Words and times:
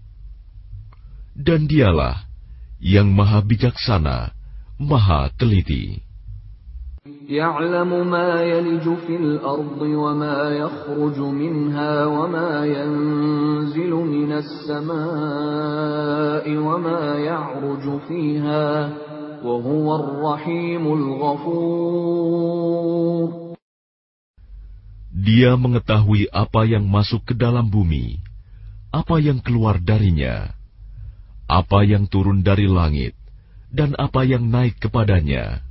Dan 1.38 1.70
Dialah 1.70 2.26
yang 2.82 3.14
Maha 3.14 3.46
Bijaksana, 3.46 4.34
Maha 4.82 5.30
Teliti. 5.38 6.02
يعلم 7.28 8.08
ما 8.08 8.44
يلج 8.44 8.96
في 9.08 9.16
الأرض 9.16 9.82
وما 9.82 10.50
يخرج 10.50 11.20
منها 11.20 12.06
وما 12.06 12.66
ينزل 12.66 13.92
من 13.92 14.32
السماء 14.32 14.88
وما 16.48 17.16
يعرج 17.20 18.00
فيها 18.08 18.94
dia 25.24 25.56
mengetahui 25.56 26.28
apa 26.36 26.68
yang 26.68 26.84
masuk 26.84 27.24
ke 27.24 27.34
dalam 27.34 27.72
bumi, 27.72 28.20
apa 28.92 29.24
yang 29.24 29.40
keluar 29.40 29.80
darinya, 29.80 30.52
apa 31.48 31.88
yang 31.88 32.12
turun 32.12 32.44
dari 32.44 32.68
langit, 32.68 33.16
dan 33.72 33.96
apa 33.96 34.28
yang 34.28 34.52
naik 34.52 34.78
kepadanya. 34.84 35.64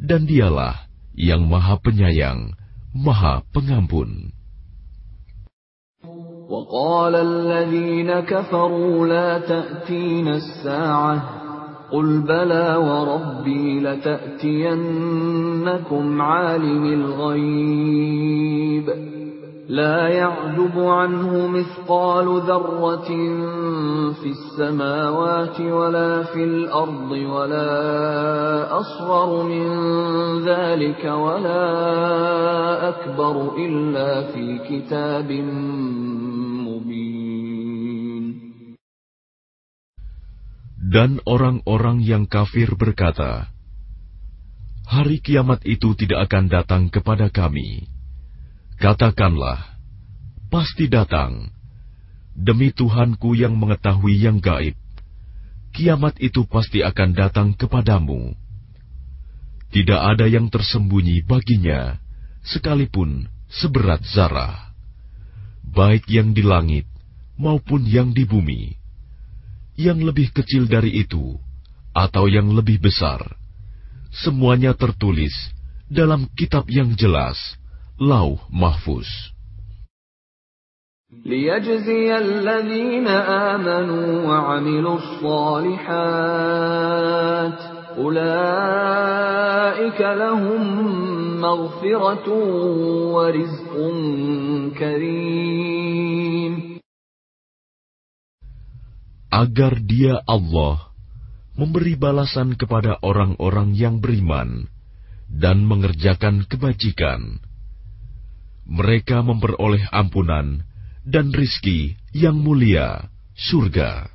Dan 0.00 0.24
dialah 0.24 0.86
yang 1.18 1.44
maha 1.50 1.76
penyayang, 1.82 2.54
maha 2.94 3.42
pengampun. 3.50 4.34
وقال 6.50 7.14
الذين 7.14 8.10
كفروا 8.26 9.06
لا 9.06 9.38
تأتينا 9.38 10.34
الساعة 10.36 11.43
قل 11.91 12.21
بلى 12.21 12.75
وربي 12.75 13.79
لتأتينكم 13.79 14.85
عالم 16.21 16.85
الغيب. 16.85 18.35
لا 19.69 20.07
يعجب 20.07 20.79
عنه 20.79 21.47
مثقال 21.47 22.41
ذرة 22.41 23.07
في 24.13 24.29
السماوات 24.29 25.61
ولا 25.61 26.23
في 26.23 26.43
الأرض 26.43 27.11
ولا 27.11 28.79
أصغر 28.79 29.43
من 29.43 29.67
ذلك 30.45 31.05
ولا 31.05 32.89
أكبر 32.89 33.57
إلا 33.57 34.21
في 34.21 34.59
كتاب 34.69 35.31
Dan 40.95 41.19
orang-orang 41.27 41.99
yang 41.99 42.23
kafir 42.23 42.71
berkata, 42.79 43.51
Hari 44.87 45.19
kiamat 45.19 45.59
itu 45.67 45.91
tidak 45.91 46.31
akan 46.31 46.47
datang 46.47 46.87
kepada 46.87 47.27
kami. 47.27 47.83
Katakanlah, 48.79 49.75
pasti 50.47 50.87
datang. 50.87 51.51
Demi 52.31 52.71
Tuhanku 52.71 53.35
yang 53.35 53.59
mengetahui 53.59 54.23
yang 54.23 54.39
gaib, 54.39 54.79
kiamat 55.75 56.15
itu 56.23 56.47
pasti 56.47 56.79
akan 56.79 57.11
datang 57.11 57.51
kepadamu. 57.59 58.31
Tidak 59.75 59.99
ada 59.99 60.31
yang 60.31 60.47
tersembunyi 60.47 61.27
baginya, 61.27 61.99
sekalipun 62.47 63.27
seberat 63.51 63.99
zarah, 64.15 64.71
baik 65.59 66.07
yang 66.07 66.31
di 66.31 66.39
langit 66.39 66.87
maupun 67.35 67.83
yang 67.83 68.15
di 68.15 68.23
bumi 68.23 68.84
yang 69.78 70.02
lebih 70.02 70.30
kecil 70.34 70.66
dari 70.68 71.00
itu, 71.00 71.38
atau 71.96 72.28
yang 72.28 72.52
lebih 72.52 72.80
besar, 72.80 73.20
semuanya 74.12 74.74
tertulis 74.76 75.32
dalam 75.90 76.28
kitab 76.38 76.70
yang 76.70 76.94
jelas, 76.94 77.36
Lauh 77.98 78.38
Mahfuz. 78.48 79.08
ليجزي 81.10 82.18
الذين 82.18 83.08
آمنوا 83.50 84.28
وعملوا 84.28 84.94
الصالحات 84.94 85.90
أولئك 87.98 90.00
لهم 90.00 90.62
مغفرة 91.40 92.28
ورزق 93.10 93.74
كريم 94.78 95.73
agar 99.34 99.78
Dia 99.78 100.18
Allah 100.26 100.90
memberi 101.54 101.94
balasan 101.94 102.56
kepada 102.56 102.98
orang-orang 103.04 103.76
yang 103.76 104.00
beriman 104.00 104.66
dan 105.30 105.62
mengerjakan 105.62 106.48
kebajikan. 106.48 107.38
Mereka 108.70 109.22
memperoleh 109.22 109.82
ampunan 109.90 110.62
dan 111.02 111.34
rizki 111.34 111.98
yang 112.14 112.38
mulia, 112.38 113.10
surga. 113.34 114.10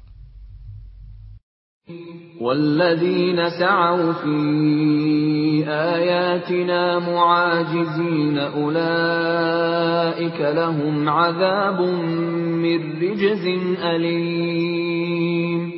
والذين 2.36 3.50
سعوا 3.50 4.14
في 4.14 4.28
آياتنا 5.68 7.00
معاجزين 7.00 8.38
أولئك 8.38 10.40
لهم 10.42 11.10
عذاب 11.10 11.82
من 12.62 13.02
رجز 13.02 13.46
أليم 13.84 15.76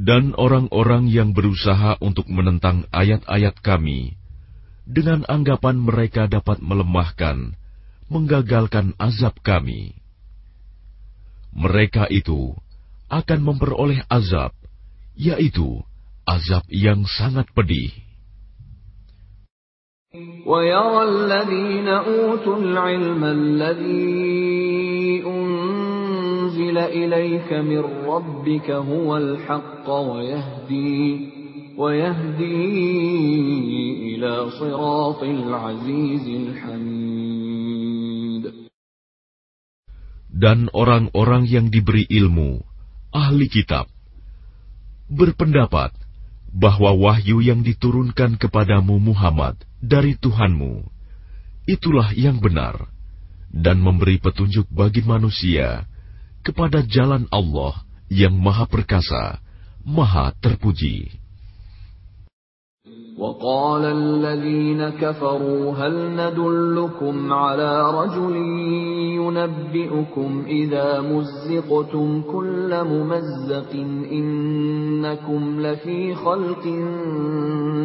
Dan 0.00 0.32
orang-orang 0.32 1.12
yang 1.12 1.36
berusaha 1.36 2.00
untuk 2.00 2.24
menentang 2.32 2.88
ayat-ayat 2.88 3.60
kami, 3.60 4.16
dengan 4.88 5.28
anggapan 5.28 5.76
mereka 5.76 6.24
dapat 6.24 6.64
melemahkan, 6.64 7.52
menggagalkan 8.08 8.96
azab 8.96 9.36
kami. 9.44 9.92
Mereka 11.52 12.08
itu 12.08 12.56
akan 13.12 13.40
memperoleh 13.44 14.00
azab 14.08 14.56
yaitu 15.18 15.82
azab 16.28 16.64
yang 16.70 17.06
sangat 17.06 17.48
pedih. 17.54 18.10
ويرى 20.46 21.02
الذين 21.02 21.88
أوتوا 21.88 22.56
العلم 22.58 23.24
الذي 23.24 25.22
أنزل 25.22 26.78
إليك 26.78 27.52
من 27.52 27.82
ربك 28.10 28.70
هو 28.70 29.16
الحق 29.16 29.90
ويهدي 29.90 31.30
ويهدي 31.78 32.66
إلى 34.16 34.50
صراط 34.50 35.22
العزيز 35.22 36.26
الحميد 36.26 36.90
Dan 40.30 40.72
orang-orang 40.72 41.44
yang 41.44 41.68
diberi 41.68 42.08
ilmu, 42.08 42.64
ahli 43.12 43.46
kitab, 43.46 43.92
berpendapat 45.06 45.92
bahwa 46.55 46.95
wahyu 46.95 47.43
yang 47.43 47.59
diturunkan 47.67 48.39
kepadamu 48.39 48.95
Muhammad 48.95 49.59
dari 49.83 50.15
Tuhanmu 50.15 50.87
itulah 51.67 52.15
yang 52.15 52.39
benar 52.39 52.87
dan 53.51 53.83
memberi 53.83 54.23
petunjuk 54.23 54.63
bagi 54.71 55.03
manusia 55.03 55.83
kepada 56.47 56.79
jalan 56.87 57.27
Allah 57.27 57.83
yang 58.07 58.37
Maha 58.39 58.71
Perkasa, 58.71 59.43
Maha 59.83 60.31
Terpuji. 60.39 61.24
وقال 63.20 63.84
الذين 63.84 64.88
كفروا 64.96 65.72
هل 65.76 65.94
ندلكم 66.16 67.32
على 67.32 67.72
رجل 67.92 68.36
ينبئكم 69.20 70.44
إذا 70.46 71.00
مزقتم 71.00 72.22
كل 72.22 72.70
ممزق 72.84 73.72
إنكم 74.12 75.42
لفي 75.60 76.14
خلق 76.14 76.64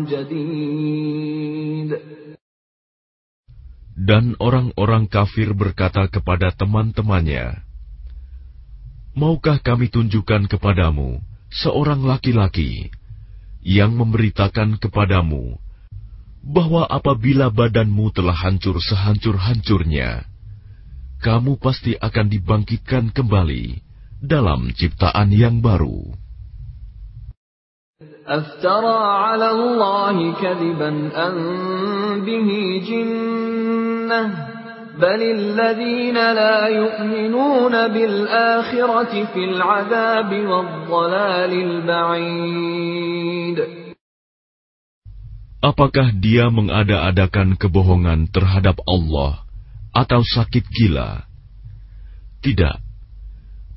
جديد 0.07 1.91
Dan 3.95 4.37
orang-orang 4.37 5.09
kafir 5.09 5.55
berkata 5.57 6.05
kepada 6.11 6.53
teman-temannya, 6.53 7.65
Maukah 9.15 9.57
kami 9.63 9.89
tunjukkan 9.89 10.45
kepadamu 10.51 11.23
seorang 11.49 12.03
laki-laki 12.03 12.91
yang 13.60 13.92
memberitakan 13.96 14.80
kepadamu 14.80 15.60
bahwa 16.40 16.88
apabila 16.88 17.52
badanmu 17.52 18.08
telah 18.16 18.32
hancur 18.32 18.80
sehancur-hancurnya, 18.80 20.24
kamu 21.20 21.60
pasti 21.60 22.00
akan 22.00 22.26
dibangkitkan 22.32 23.12
kembali 23.12 23.84
dalam 24.24 24.72
ciptaan 24.72 25.28
yang 25.32 25.60
baru. 25.60 26.16
على 34.89 34.89
الله 34.89 34.89
كذبا 34.89 34.89
أن 34.89 34.89
به 34.89 34.89
جنة 34.89 34.97
بل 34.97 35.21
الذين 35.21 36.15
لا 36.15 36.67
يؤمنون 36.67 37.87
بالآخرة 37.87 39.25
في 39.33 39.45
العذاب 39.45 40.33
والضلال 40.33 41.53
البعيد 41.53 43.59
Apakah 45.65 46.13
dia 46.21 46.53
mengada-adakan 46.53 47.57
kebohongan 47.57 48.29
terhadap 48.29 48.77
Allah 48.85 49.49
atau 49.97 50.21
sakit 50.21 50.61
gila? 50.61 51.25
Tidak. 52.45 52.77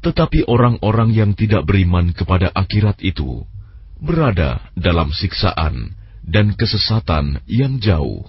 Tetapi 0.05 0.53
orang-orang 0.53 1.17
yang 1.17 1.33
tidak 1.33 1.65
beriman 1.65 2.13
kepada 2.13 2.53
akhirat 2.53 3.01
itu 3.01 3.41
berada 4.05 4.69
dalam 4.77 5.17
siksaan 5.17 5.97
dan 6.29 6.53
kesesatan 6.53 7.41
yang 7.49 7.81
jauh. 7.81 8.29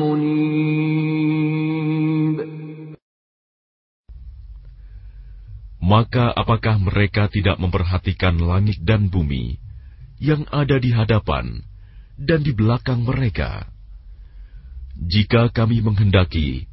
منيب 0.00 0.48
Maka 5.88 6.28
apakah 6.36 6.76
mereka 6.76 7.32
tidak 7.32 7.56
memperhatikan 7.56 8.36
langit 8.36 8.76
dan 8.84 9.08
bumi 9.08 9.56
yang 10.20 10.44
ada 10.52 10.76
di 10.76 10.92
hadapan 10.92 11.64
dan 12.20 12.44
di 12.44 12.52
belakang 12.52 13.08
mereka. 13.08 13.64
Jika 15.00 15.48
kami 15.48 15.80
menghendaki, 15.80 16.68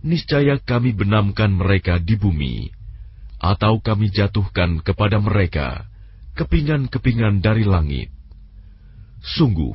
niscaya 0.00 0.56
kami 0.56 0.96
benamkan 0.96 1.52
mereka 1.52 2.00
di 2.00 2.16
bumi, 2.16 2.70
atau 3.36 3.82
kami 3.82 4.08
jatuhkan 4.08 4.80
kepada 4.80 5.20
mereka 5.20 5.84
kepingan-kepingan 6.38 7.44
dari 7.44 7.66
langit. 7.66 8.08
Sungguh, 9.20 9.74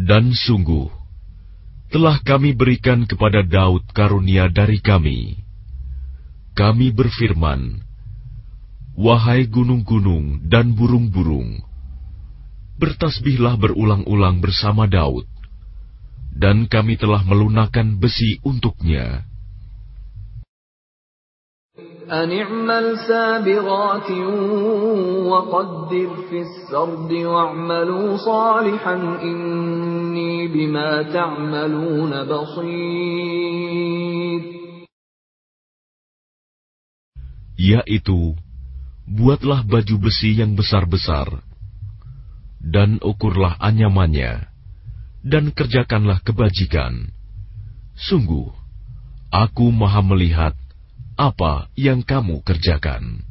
Dan 0.00 0.36
sungguh, 0.36 0.92
telah 1.88 2.20
kami 2.20 2.52
berikan 2.52 3.08
kepada 3.08 3.40
Daud 3.40 3.88
karunia 3.96 4.52
dari 4.52 4.82
kami. 4.82 5.40
Kami 6.56 6.92
berfirman, 6.92 7.80
Wahai 8.96 9.44
gunung-gunung 9.44 10.48
dan 10.48 10.72
burung-burung, 10.72 11.60
bertasbihlah 12.80 13.60
berulang-ulang 13.60 14.40
bersama 14.40 14.88
Daud, 14.88 15.28
dan 16.32 16.64
kami 16.64 16.96
telah 16.96 17.20
melunakkan 17.24 18.00
besi 18.00 18.40
untuknya. 18.40 19.24
أن 22.06 22.32
اعمل 22.32 22.98
سابغات 23.08 24.10
وقدر 25.26 26.10
في 26.30 26.38
السرد 26.40 27.12
واعملوا 27.12 28.16
صالحا 28.16 28.94
inni 30.11 30.51
bima 30.51 31.07
ta'maluna 31.07 32.27
basir. 32.27 32.59
Yaitu, 37.55 38.35
buatlah 39.07 39.63
baju 39.63 39.95
besi 40.03 40.35
yang 40.35 40.59
besar-besar, 40.59 41.39
dan 42.59 42.99
ukurlah 42.99 43.55
anyamannya, 43.61 44.51
dan 45.23 45.55
kerjakanlah 45.55 46.19
kebajikan. 46.25 47.13
Sungguh, 47.95 48.49
aku 49.31 49.69
maha 49.71 50.01
melihat 50.03 50.57
apa 51.15 51.69
yang 51.77 52.01
kamu 52.01 52.41
kerjakan. 52.41 53.30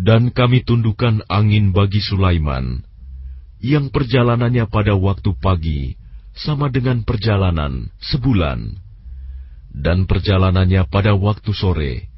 Dan 0.00 0.32
kami 0.32 0.64
tundukkan 0.64 1.28
angin 1.28 1.76
bagi 1.76 2.00
Sulaiman, 2.00 2.80
yang 3.60 3.92
perjalanannya 3.92 4.64
pada 4.72 4.96
waktu 4.96 5.36
pagi 5.36 5.92
sama 6.32 6.72
dengan 6.72 7.04
perjalanan 7.04 7.92
sebulan, 8.00 8.80
dan 9.76 10.08
perjalanannya 10.08 10.88
pada 10.88 11.12
waktu 11.12 11.52
sore 11.52 12.08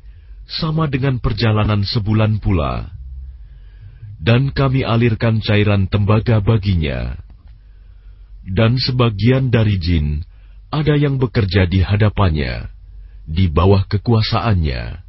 sama 0.47 0.87
dengan 0.87 1.19
perjalanan 1.19 1.83
sebulan 1.83 2.39
pula. 2.39 2.87
Dan 4.23 4.55
kami 4.55 4.87
alirkan 4.87 5.43
cairan 5.43 5.91
tembaga 5.91 6.39
baginya. 6.39 7.19
Dan 8.47 8.79
sebagian 8.79 9.51
dari 9.51 9.83
jin 9.83 10.23
ada 10.71 10.95
yang 10.95 11.19
bekerja 11.19 11.67
di 11.67 11.83
hadapannya, 11.83 12.71
di 13.27 13.51
bawah 13.51 13.83
kekuasaannya, 13.91 15.03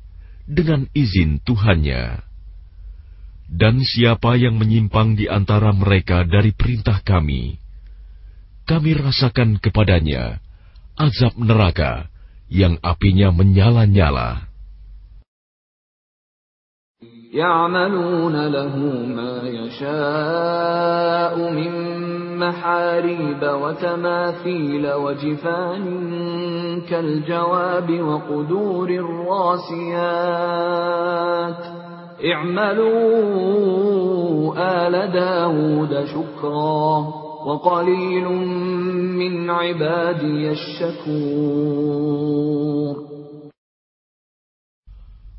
dengan 0.49 0.89
izin 0.97 1.37
Tuhannya 1.45 2.32
dan 3.48 3.80
siapa 3.80 4.36
yang 4.36 4.60
menyimpang 4.60 5.16
di 5.16 5.24
antara 5.24 5.72
mereka 5.72 6.28
dari 6.28 6.52
perintah 6.52 7.00
kami, 7.00 7.56
kami 8.68 8.92
rasakan 8.92 9.56
kepadanya 9.56 10.44
azab 10.98 11.32
neraka 11.40 12.12
yang 12.52 12.76
apinya 12.84 13.32
menyala-nyala. 13.32 14.48
يعملون 17.28 18.46
له 18.46 18.76
ما 19.04 19.42
يشاء 19.44 21.36
من 21.52 21.72
محاريب 22.38 23.42
وتماثيل 23.44 24.92
وجفان 24.92 25.84
كالجواب 26.88 28.00
وقدور 28.00 28.90
الراسيات 28.90 29.88
اعملوا 32.24 33.58
آل 34.58 35.12
داود 35.12 36.04
شكرا 36.04 36.88
وقليل 37.46 38.26
من 39.18 39.50
عبادي 39.50 40.50
الشكور 40.50 41.78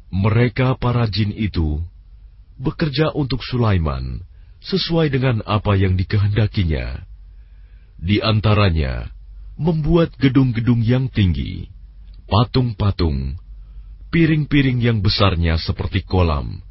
Mereka 0.10 0.76
para 0.82 1.08
jin 1.08 1.32
itu 1.32 1.80
bekerja 2.60 3.16
untuk 3.16 3.40
Sulaiman 3.40 4.20
sesuai 4.60 5.08
dengan 5.16 5.40
apa 5.48 5.80
yang 5.80 5.96
dikehendakinya. 5.96 7.08
Di 8.00 8.20
antaranya, 8.20 9.08
membuat 9.56 10.16
gedung-gedung 10.20 10.84
yang 10.84 11.08
tinggi, 11.08 11.72
patung-patung, 12.28 13.40
piring-piring 14.12 14.80
yang 14.82 15.00
besarnya 15.00 15.56
seperti 15.62 16.04
kolam, 16.04 16.64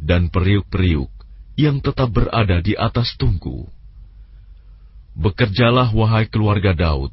dan 0.00 0.32
periuk-periuk 0.32 1.12
yang 1.60 1.82
tetap 1.84 2.08
berada 2.08 2.64
di 2.64 2.72
atas 2.72 3.12
tungku. 3.20 3.68
Bekerjalah 5.12 5.92
wahai 5.92 6.24
keluarga 6.24 6.72
Daud, 6.72 7.12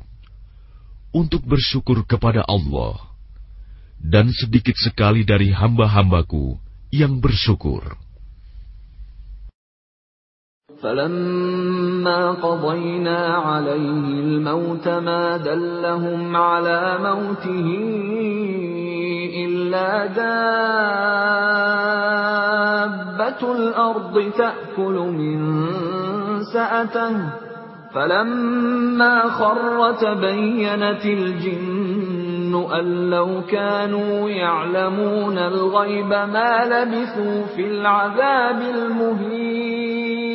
untuk 1.12 1.44
bersyukur 1.44 2.08
kepada 2.08 2.46
Allah, 2.48 2.96
dan 4.00 4.32
sedikit 4.32 4.78
sekali 4.80 5.28
dari 5.28 5.52
hamba-hambaku 5.52 6.56
yang 6.94 7.20
bersyukur. 7.20 8.00
فلما 10.78 12.32
قضينا 12.38 13.20
عليه 13.38 14.06
الموت 14.22 14.88
ما 14.88 15.38
دلهم 15.38 16.36
على 16.36 16.98
موته 17.02 17.68
إلا 19.46 20.08
دابة 22.92 23.42
الأرض 23.56 24.32
تأكل 24.38 24.96
من 25.20 25.40
سأته 26.54 27.16
فلما 27.96 29.30
خر 29.30 29.92
تبينت 29.92 31.06
الجن 31.06 32.54
أن 32.80 33.10
لو 33.10 33.42
كانوا 33.48 34.30
يعلمون 34.30 35.38
الغيب 35.38 36.10
ما 36.10 36.54
لبثوا 36.66 37.46
في 37.56 37.64
العذاب 37.68 38.60
المهين 38.62 40.28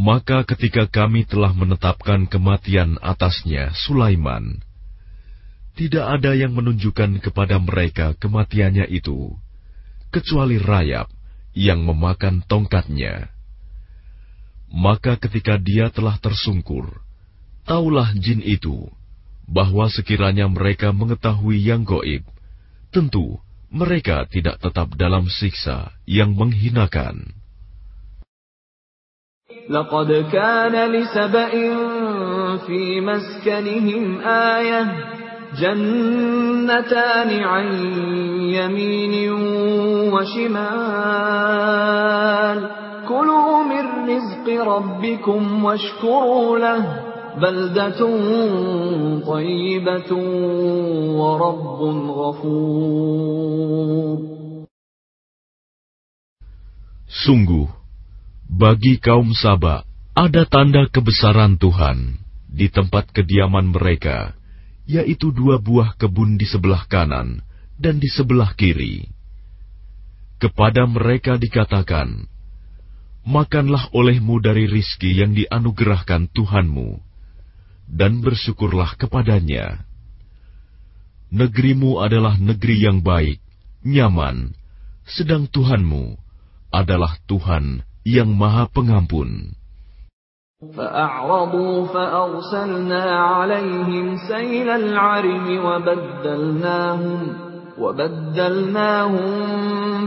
Maka 0.00 0.48
ketika 0.48 0.88
kami 0.88 1.28
telah 1.28 1.52
menetapkan 1.52 2.24
kematian 2.24 2.96
atasnya 3.04 3.68
Sulaiman, 3.76 4.63
tidak 5.78 6.20
ada 6.20 6.36
yang 6.36 6.52
menunjukkan 6.52 7.24
kepada 7.24 7.56
mereka 7.56 8.12
kematiannya 8.18 8.90
itu, 8.90 9.32
kecuali 10.12 10.60
rayap 10.60 11.08
yang 11.56 11.82
memakan 11.86 12.44
tongkatnya. 12.44 13.30
Maka 14.70 15.18
ketika 15.18 15.58
dia 15.58 15.90
telah 15.90 16.14
tersungkur, 16.22 17.02
taulah 17.66 18.14
jin 18.14 18.38
itu 18.44 18.86
bahwa 19.50 19.90
sekiranya 19.90 20.46
mereka 20.46 20.94
mengetahui 20.94 21.58
yang 21.58 21.82
goib, 21.82 22.22
tentu 22.94 23.42
mereka 23.70 24.26
tidak 24.30 24.62
tetap 24.62 24.94
dalam 24.94 25.26
siksa 25.26 25.94
yang 26.06 26.34
menghinakan. 26.34 27.40
لقد 29.70 30.10
كان 30.32 30.74
لسبإ 30.92 31.52
في 32.66 33.00
مسكنهم 33.00 34.20
آية 34.20 34.82
جنتان 35.58 37.30
عن 37.42 37.66
يمين 38.54 39.32
وشمال 40.14 41.60
كلوا 43.08 43.62
من 43.62 43.84
رزق 44.10 44.46
ربكم 44.62 45.64
واشكروا 45.64 46.58
له 46.58 47.10
بلدة 47.42 48.00
طيبة 49.26 50.12
ورب 51.18 51.80
غفور 52.20 53.50
Sungguh, 57.10 57.66
bagi 58.46 59.02
kaum 59.02 59.34
Saba 59.34 59.82
ada 60.14 60.46
tanda 60.46 60.86
kebesaran 60.86 61.58
Tuhan 61.58 62.22
di 62.46 62.70
tempat 62.70 63.10
kediaman 63.10 63.74
mereka, 63.74 64.38
yaitu 64.85 65.33
dua 65.33 65.57
buah 65.57 65.97
kebun 65.97 66.37
di 66.37 66.45
sebelah 66.45 66.85
kanan 66.85 67.41
dan 67.75 67.97
di 67.97 68.09
sebelah 68.09 68.53
kiri. 68.53 69.09
Kepada 70.37 70.85
mereka 70.85 71.41
dikatakan, 71.41 72.29
Makanlah 73.25 73.89
olehmu 73.89 74.37
dari 74.37 74.69
rizki 74.69 75.17
yang 75.17 75.33
dianugerahkan 75.33 76.29
Tuhanmu, 76.29 77.01
dan 77.89 78.21
bersyukurlah 78.21 78.93
kepadanya. 79.01 79.81
Negerimu 81.33 82.05
adalah 82.05 82.37
negeri 82.37 82.85
yang 82.85 83.01
baik, 83.01 83.41
nyaman, 83.81 84.53
sedang 85.09 85.49
Tuhanmu 85.49 86.13
adalah 86.69 87.17
Tuhan 87.25 87.81
yang 88.05 88.29
Maha 88.29 88.69
Pengampun. 88.69 89.57
فأعرضوا 90.73 91.85
فأرسلنا 91.85 93.03
عليهم 93.19 94.15
سيل 94.27 94.69
العرم 94.69 95.65
وبدلناهم 95.65 97.27
وبدلناهم 97.77 99.35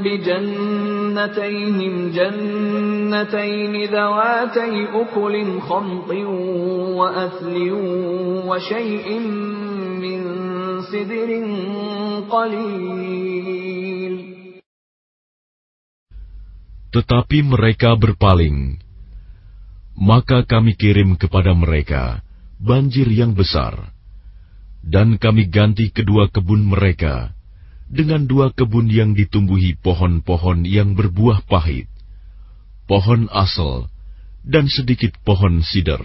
بجنتيهم 0.02 1.94
جنتين 2.10 3.84
ذواتي 3.84 4.86
أكل 4.94 5.60
خمط 5.60 6.10
وأثل 6.98 7.72
وشيء 8.48 9.20
من 10.02 10.20
سدر 10.92 11.30
قليل 12.30 12.98
Tetapi 16.88 17.44
mereka 17.44 18.00
berpaling. 18.00 18.87
Maka 19.97 20.41
kami 20.43 20.73
kirim 20.73 21.15
kepada 21.15 21.53
mereka 21.53 22.25
banjir 22.57 23.05
yang 23.11 23.37
besar. 23.37 23.93
Dan 24.83 25.15
kami 25.15 25.47
ganti 25.47 25.93
kedua 25.93 26.27
kebun 26.27 26.67
mereka 26.67 27.31
dengan 27.87 28.25
dua 28.25 28.49
kebun 28.51 28.89
yang 28.89 29.13
ditumbuhi 29.13 29.77
pohon-pohon 29.79 30.65
yang 30.65 30.97
berbuah 30.97 31.45
pahit, 31.45 31.87
pohon 32.89 33.29
asal, 33.31 33.87
dan 34.43 34.67
sedikit 34.67 35.13
pohon 35.23 35.61
sider. 35.63 36.01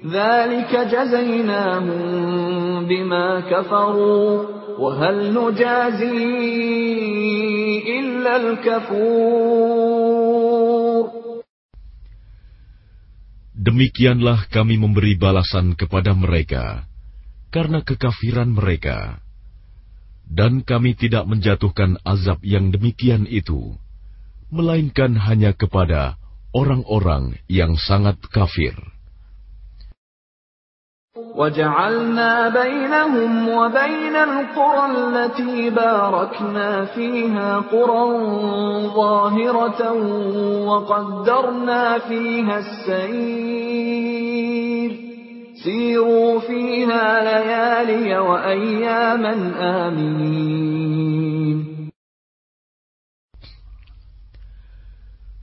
ذلك 0.00 0.72
جزيناهم 0.72 2.00
بما 2.88 3.40
كفروا 3.40 4.44
وهل 4.80 5.16
نجازي 5.36 6.16
إلا 8.00 8.36
الكفور 8.36 9.83
Demikianlah 13.65 14.45
kami 14.53 14.77
memberi 14.77 15.17
balasan 15.17 15.73
kepada 15.73 16.13
mereka 16.13 16.85
karena 17.49 17.81
kekafiran 17.81 18.53
mereka. 18.53 19.17
Dan 20.25 20.61
kami 20.61 20.93
tidak 20.93 21.25
menjatuhkan 21.25 21.97
azab 22.05 22.45
yang 22.45 22.69
demikian 22.69 23.25
itu, 23.25 23.73
melainkan 24.53 25.17
hanya 25.17 25.53
kepada 25.57 26.17
orang-orang 26.53 27.41
yang 27.49 27.73
sangat 27.73 28.21
kafir. 28.29 28.77
وجعلنا 31.16 32.48
بينهم 32.48 33.48
وبين 33.48 34.16
القرى 34.16 34.86
التي 34.96 35.70
باركنا 35.70 36.84
فيها 36.84 37.58
قرى 37.58 38.04
ظاهرة 38.94 39.92
وقدرنا 40.66 41.98
فيها 41.98 42.58
السير 42.58 43.90
سيروا 45.64 46.40
فيها 46.40 47.24
ليالي 47.24 48.18
وأياما 48.18 49.34
آمنين 49.88 51.20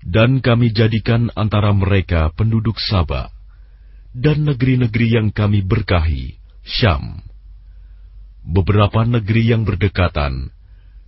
Dan 0.07 0.39
kami 0.39 0.71
jadikan 0.71 1.36
antara 1.36 1.75
mereka 1.75 2.31
penduduk 2.31 2.79
Sabah 2.79 3.27
dan 4.12 4.45
negeri-negeri 4.45 5.19
yang 5.21 5.28
kami 5.33 5.64
berkahi, 5.64 6.37
Syam. 6.64 7.25
Beberapa 8.45 9.09
negeri 9.09 9.52
yang 9.52 9.64
berdekatan, 9.64 10.52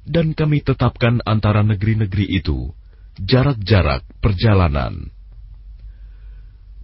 dan 0.04 0.26
kami 0.36 0.60
tetapkan 0.60 1.20
antara 1.24 1.64
negeri-negeri 1.64 2.28
itu 2.28 2.72
jarak-jarak 3.20 4.04
perjalanan. 4.20 5.08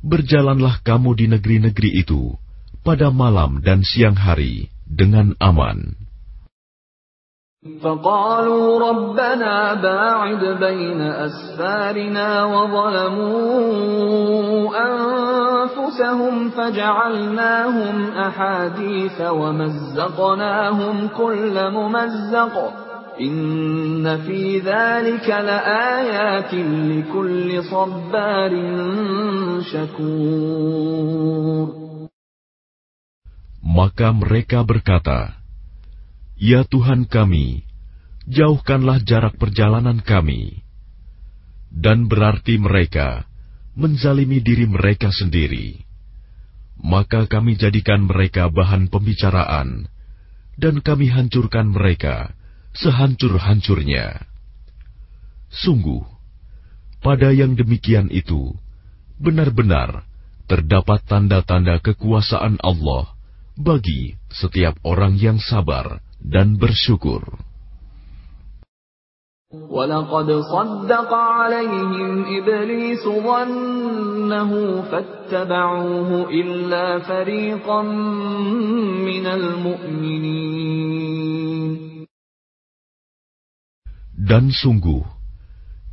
Berjalanlah 0.00 0.80
kamu 0.80 1.10
di 1.12 1.26
negeri-negeri 1.28 1.90
itu 2.00 2.32
pada 2.80 3.12
malam 3.12 3.60
dan 3.60 3.84
siang 3.84 4.16
hari 4.16 4.72
dengan 4.88 5.36
aman. 5.36 6.09
فقالوا 7.60 8.88
ربنا 8.88 9.74
باعد 9.74 10.44
بين 10.44 11.00
أسفارنا 11.00 12.44
وظلموا 12.44 13.84
أنفسهم 14.80 16.50
فجعلناهم 16.50 18.10
أحاديث 18.10 19.20
ومزقناهم 19.20 21.08
كل 21.08 21.70
ممزق. 21.70 22.72
إن 23.20 24.16
في 24.16 24.58
ذلك 24.58 25.28
لآيات 25.28 26.54
لكل 26.64 27.62
صبار 27.62 28.52
شكور. 29.60 31.00
Maka 33.60 34.16
mereka 34.16 34.64
berkata, 34.64 35.39
Ya 36.40 36.64
Tuhan 36.64 37.04
kami, 37.04 37.68
jauhkanlah 38.24 39.04
jarak 39.04 39.36
perjalanan 39.36 40.00
kami. 40.00 40.64
Dan 41.68 42.08
berarti 42.08 42.56
mereka 42.56 43.28
menzalimi 43.76 44.40
diri 44.40 44.64
mereka 44.64 45.12
sendiri. 45.12 45.84
Maka 46.80 47.28
kami 47.28 47.60
jadikan 47.60 48.08
mereka 48.08 48.48
bahan 48.48 48.88
pembicaraan, 48.88 49.84
dan 50.56 50.80
kami 50.80 51.12
hancurkan 51.12 51.76
mereka 51.76 52.32
sehancur-hancurnya. 52.72 54.24
Sungguh, 55.52 56.08
pada 57.04 57.36
yang 57.36 57.52
demikian 57.52 58.08
itu, 58.08 58.56
benar-benar 59.20 60.08
terdapat 60.48 61.04
tanda-tanda 61.04 61.84
kekuasaan 61.84 62.56
Allah 62.64 63.12
bagi 63.60 64.16
setiap 64.32 64.80
orang 64.88 65.20
yang 65.20 65.36
sabar 65.36 66.00
dan 66.19 66.57
bersyukur. 66.57 67.21
ولقد 69.55 70.29
صدق 70.51 71.13
عليهم 71.13 72.25
إبليس 72.27 73.03
ظنه 73.07 74.51
فاتبعوه 74.91 76.09
إلا 76.29 76.99
فريقا 76.99 77.81
من 79.07 79.25
المؤمنين 79.25 80.75
Dan 84.25 84.49
sungguh, 84.49 85.05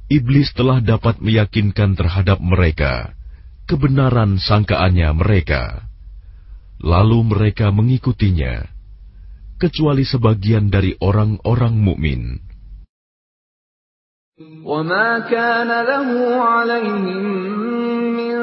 iblis 0.09 0.57
telah 0.57 0.81
dapat 0.81 1.21
meyakinkan 1.21 1.93
terhadap 1.95 2.41
mereka 2.41 3.13
kebenaran 3.69 4.41
sangkaannya 4.41 5.09
mereka. 5.15 5.85
Lalu 6.83 7.29
mereka 7.29 7.71
mengikutinya, 7.71 8.67
Kecuali 9.58 10.06
sebagian 10.06 10.70
dari 10.70 10.94
orang-orang 11.02 11.76
mukmin. 11.76 12.48
وما 14.66 15.20
كان 15.20 15.68
له 15.68 16.10
عليهم 16.42 17.24
من 18.14 18.38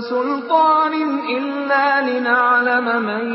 سلطان 0.00 0.92
إلا 1.38 1.86
لنعلم 2.10 3.02
من 3.02 3.34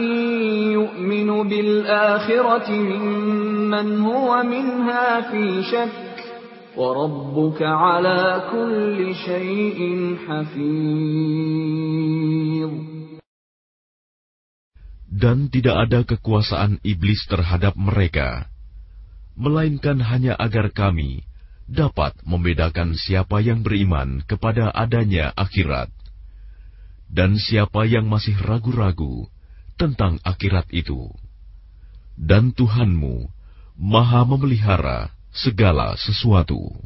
يؤمن 0.75 1.49
بالآخرة 1.49 2.71
ممن 2.71 4.01
هو 4.01 4.43
منها 4.43 5.21
في 5.31 5.63
شك 5.63 5.89
وربك 6.77 7.61
على 7.61 8.43
كل 8.51 9.15
شيء 9.15 10.15
حفيظ 10.27 11.55
Dan 15.14 15.50
tidak 15.50 15.90
ada 15.90 16.06
kekuasaan 16.06 16.78
iblis 16.86 17.26
terhadap 17.26 17.74
mereka, 17.74 18.46
melainkan 19.34 19.98
hanya 19.98 20.38
agar 20.38 20.70
kami 20.70 21.26
dapat 21.66 22.14
membedakan 22.22 22.94
siapa 22.94 23.42
yang 23.42 23.66
beriman 23.66 24.22
kepada 24.26 24.70
adanya 24.70 25.34
akhirat 25.34 25.90
dan 27.10 27.34
siapa 27.38 27.90
yang 27.90 28.06
masih 28.06 28.38
ragu-ragu 28.38 29.26
tentang 29.74 30.22
akhirat 30.22 30.70
itu. 30.70 31.10
Dan 32.14 32.54
Tuhanmu 32.54 33.26
maha 33.74 34.22
memelihara 34.22 35.10
segala 35.34 35.98
sesuatu. 35.98 36.78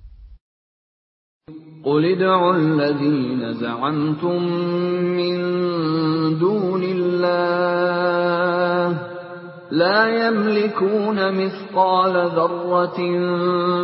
قل 1.84 2.00
ادعوا 2.04 2.56
الذين 2.56 3.60
زعمتم 3.60 4.40
من 5.12 5.36
دون 6.39 6.83
الله 6.83 8.19
لا 9.71 10.27
يملكون 10.27 11.45
مثقال 11.45 12.13
ذرة 12.35 12.97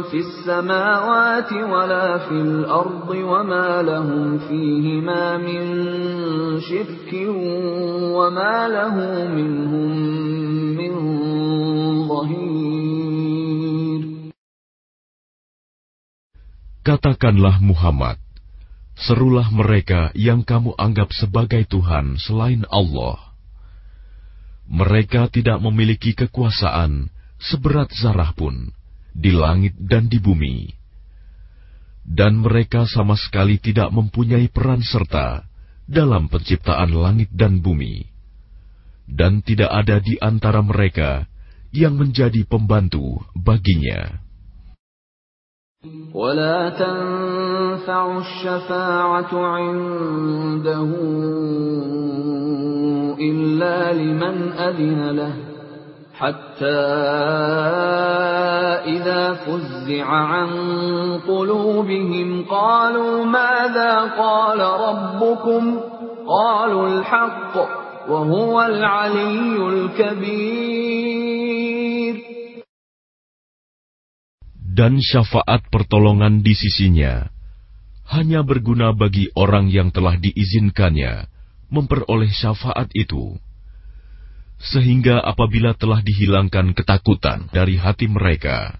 في 0.01 0.17
السماوات 0.17 1.53
ولا 1.53 2.17
في 2.17 2.31
الأرض 2.31 3.10
وما 3.10 3.81
لهم 3.81 4.38
فيهما 4.38 5.38
من 5.38 5.62
شرك 6.60 7.13
وما 8.17 8.67
له 8.67 8.95
منهم 9.29 9.91
من 10.77 10.93
ظهير. 12.10 12.55
Katakanlah 16.86 17.62
Muhammad, 17.62 18.17
serulah 19.00 19.48
mereka 19.48 20.12
yang 20.12 20.44
kamu 20.44 20.76
anggap 20.76 21.09
sebagai 21.16 21.64
Tuhan 21.68 22.20
selain 22.20 22.68
Allah. 22.68 23.16
Mereka 24.70 25.33
tidak 25.35 25.59
memiliki 25.59 26.14
kekuasaan 26.14 27.11
seberat 27.40 27.90
zarah 27.96 28.30
pun 28.37 28.70
di 29.11 29.35
langit 29.35 29.74
dan 29.80 30.06
di 30.06 30.22
bumi. 30.22 30.70
Dan 32.06 32.42
mereka 32.42 32.87
sama 32.87 33.14
sekali 33.18 33.59
tidak 33.59 33.90
mempunyai 33.90 34.46
peran 34.50 34.83
serta 34.83 35.42
dalam 35.90 36.30
penciptaan 36.30 36.94
langit 36.94 37.30
dan 37.35 37.59
bumi. 37.59 38.06
Dan 39.11 39.42
tidak 39.42 39.74
ada 39.74 39.98
di 39.98 40.14
antara 40.22 40.62
mereka 40.62 41.26
yang 41.74 41.98
menjadi 41.98 42.46
pembantu 42.46 43.18
baginya. 43.35 44.30
ولا 46.12 46.68
تنفع 47.74 48.18
الشفاعة 48.18 49.33
عنده 49.46 50.90
إلا 53.20 53.92
لمن 53.92 54.52
أذن 54.52 55.11
له 55.11 55.35
حتى 56.14 56.80
إذا 58.94 59.33
فزع 59.35 60.06
عن 60.06 60.48
قلوبهم 61.28 62.44
قالوا 62.50 63.24
ماذا 63.24 63.94
قال 64.18 64.61
ربكم 64.61 65.80
قالوا 66.28 66.88
الحق 66.88 67.54
وهو 68.09 68.62
العلي 68.62 69.56
الكبير 69.68 71.11
dan 74.70 74.96
syafaat 74.96 75.68
pertolongan 75.68 76.40
di 76.40 76.56
sisinya 76.56 77.28
hanya 78.05 78.45
berguna 78.45 78.93
bagi 78.93 79.33
orang 79.33 79.69
yang 79.73 79.89
telah 79.89 80.17
diizinkannya 80.17 81.25
memperoleh 81.73 82.29
syafaat 82.29 82.93
itu. 82.93 83.37
Sehingga 84.61 85.19
apabila 85.19 85.75
telah 85.75 85.99
dihilangkan 85.99 86.71
ketakutan 86.77 87.51
dari 87.51 87.75
hati 87.75 88.07
mereka, 88.07 88.77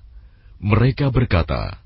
mereka 0.62 1.12
berkata, 1.12 1.82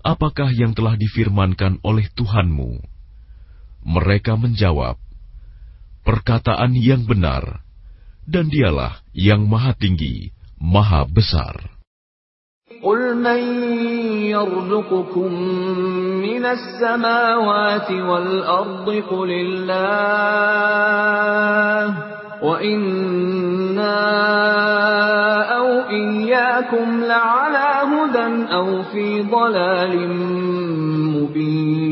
Apakah 0.00 0.48
yang 0.54 0.72
telah 0.72 0.96
difirmankan 0.96 1.82
oleh 1.84 2.08
Tuhanmu? 2.16 2.80
Mereka 3.84 4.36
menjawab, 4.38 4.96
Perkataan 6.00 6.72
yang 6.72 7.04
benar, 7.04 7.60
dan 8.24 8.48
dialah 8.48 9.04
yang 9.12 9.44
maha 9.44 9.76
tinggi, 9.76 10.32
maha 10.56 11.04
besar. 11.04 11.79
قل 12.83 13.17
من 13.17 13.41
يرزقكم 14.25 15.33
من 16.21 16.45
السماوات 16.45 17.91
والأرض 17.91 18.89
قل 18.89 19.31
الله 19.31 19.85
وإنا 22.41 23.97
أو 25.57 25.67
إياكم 25.89 27.03
لعلى 27.05 27.69
هدى 27.93 28.53
أو 28.53 28.83
في 28.83 29.21
ضلال 29.21 29.93
مبين 31.15 31.85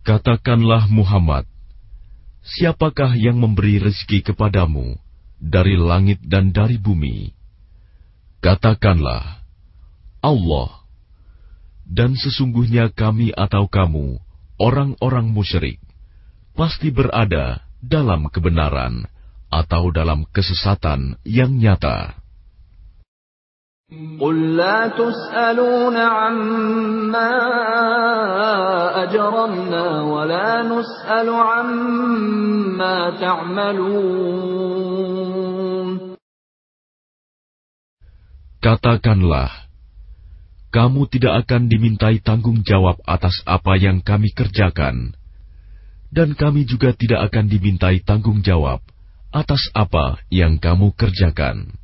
Katakanlah 0.00 0.90
Muhammad, 0.90 1.46
siapakah 2.42 3.14
yang 3.14 3.38
memberi 3.38 3.78
rezeki 3.78 4.26
kepadamu 4.32 4.98
dari 5.40 5.74
langit 5.74 6.20
dan 6.20 6.52
dari 6.52 6.76
bumi? 6.76 7.32
Katakanlah, 8.44 9.40
Allah. 10.20 10.70
Dan 11.90 12.14
sesungguhnya 12.14 12.94
kami 12.94 13.34
atau 13.34 13.66
kamu, 13.66 14.20
orang-orang 14.60 15.26
musyrik, 15.32 15.82
pasti 16.54 16.92
berada 16.94 17.66
dalam 17.82 18.30
kebenaran 18.30 19.08
atau 19.50 19.90
dalam 19.90 20.22
kesesatan 20.30 21.18
yang 21.26 21.56
nyata. 21.58 22.14
قل 24.22 24.56
لا 24.56 24.86
تسألون 24.94 25.96
عما 25.96 27.32
أجرمنا 29.02 30.02
ولا 30.02 30.62
نسأل 30.62 31.28
عما 31.30 33.10
تعملون 33.18 34.83
Katakanlah, 38.64 39.70
kamu 40.70 41.08
tidak 41.10 41.46
akan 41.46 41.66
dimintai 41.66 42.22
tanggung 42.22 42.62
jawab 42.62 43.00
atas 43.08 43.42
apa 43.48 43.74
yang 43.80 44.04
kami 44.04 44.30
kerjakan, 44.36 45.16
dan 46.14 46.36
kami 46.38 46.68
juga 46.68 46.92
tidak 46.92 47.32
akan 47.32 47.48
dimintai 47.50 48.04
tanggung 48.04 48.44
jawab 48.44 48.84
atas 49.32 49.70
apa 49.74 50.22
yang 50.30 50.60
kamu 50.62 50.94
kerjakan. 50.94 51.80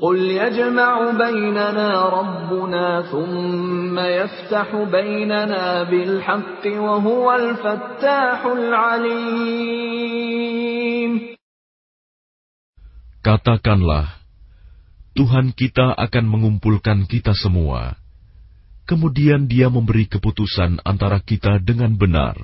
قل 0.00 0.16
يجمع 0.30 1.10
بيننا 1.10 2.08
ربنا 2.08 3.02
ثم 3.02 3.98
يفتح 3.98 4.76
بيننا 4.76 5.82
بالحق 5.82 6.66
وهو 6.66 7.32
الفتاح 7.34 8.46
العليم 8.46 10.06
Katakanlah, 13.26 14.19
Tuhan 15.16 15.56
kita 15.56 15.96
akan 15.96 16.24
mengumpulkan 16.28 17.08
kita 17.08 17.32
semua. 17.32 17.96
Kemudian 18.84 19.48
Dia 19.48 19.72
memberi 19.72 20.06
keputusan 20.06 20.84
antara 20.84 21.18
kita 21.24 21.58
dengan 21.58 21.96
benar, 21.96 22.36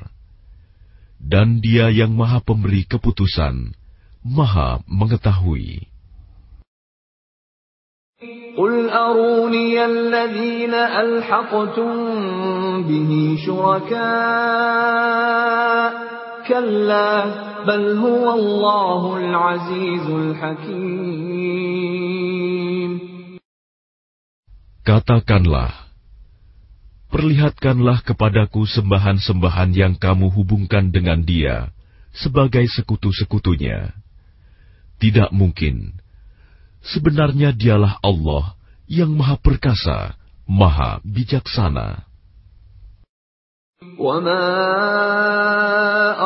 dan 1.20 1.60
Dia 1.60 1.92
yang 1.92 2.16
Maha 2.16 2.40
Pemberi 2.40 2.88
keputusan, 2.88 3.76
Maha 4.24 4.80
Mengetahui. 4.88 5.92
قل 8.56 8.90
أروني 8.90 9.84
الذين 9.84 10.74
ألحقتم 10.74 11.92
به 12.82 13.10
شركاء 13.46 14.02
كلا 16.48 17.24
بل 17.66 17.96
هو 17.96 18.34
الله 18.34 19.16
العزيز 19.16 20.06
الحكيم 20.10 21.45
Katakanlah, 24.87 25.91
perlihatkanlah 27.11 28.07
kepadaku 28.07 28.63
sembahan-sembahan 28.63 29.75
yang 29.75 29.93
kamu 29.99 30.31
hubungkan 30.31 30.95
dengan 30.95 31.19
dia 31.27 31.75
sebagai 32.15 32.63
sekutu-sekutunya. 32.71 33.91
Tidak 34.95 35.35
mungkin 35.35 35.99
Sebenarnya 36.87 37.51
dialah 37.51 37.99
Allah 37.99 38.55
yang 38.87 39.11
maha 39.11 39.35
perkasa, 39.35 40.15
maha 40.47 41.03
bijaksana. 41.03 42.06
وما 43.98 44.48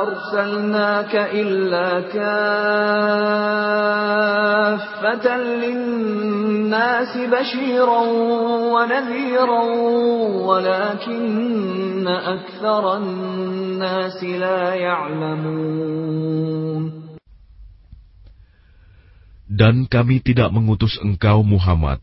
أرسلناك 0.03 1.15
إلا 1.17 2.01
كافة 2.17 2.47
للناس 5.37 7.13
بشيرا 7.17 8.03
ونذيرا 8.75 9.65
ولكن 10.49 12.07
أكثر 12.09 12.97
الناس 12.97 14.25
لا 14.25 14.75
يعلمون 14.75 15.97
Dan 19.47 19.89
kami 19.89 20.21
tidak 20.21 20.53
mengutus 20.53 21.01
engkau 21.01 21.41
Muhammad, 21.41 22.03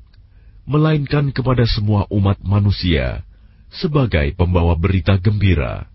melainkan 0.66 1.30
kepada 1.30 1.68
semua 1.70 2.10
umat 2.10 2.42
manusia, 2.42 3.22
sebagai 3.73 4.33
pembawa 4.37 4.75
berita 4.77 5.21
gembira 5.21 5.89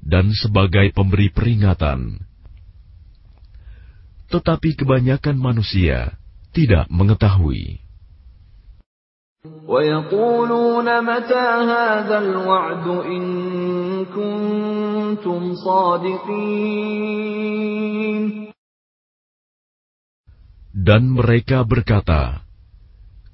dan 0.00 0.32
sebagai 0.32 0.90
pemberi 0.96 1.28
peringatan. 1.28 2.24
Tetapi 4.30 4.78
kebanyakan 4.78 5.36
manusia 5.36 6.16
tidak 6.54 6.86
mengetahui. 6.88 7.82
Dan 20.70 21.02
mereka 21.10 21.58
berkata, 21.66 22.46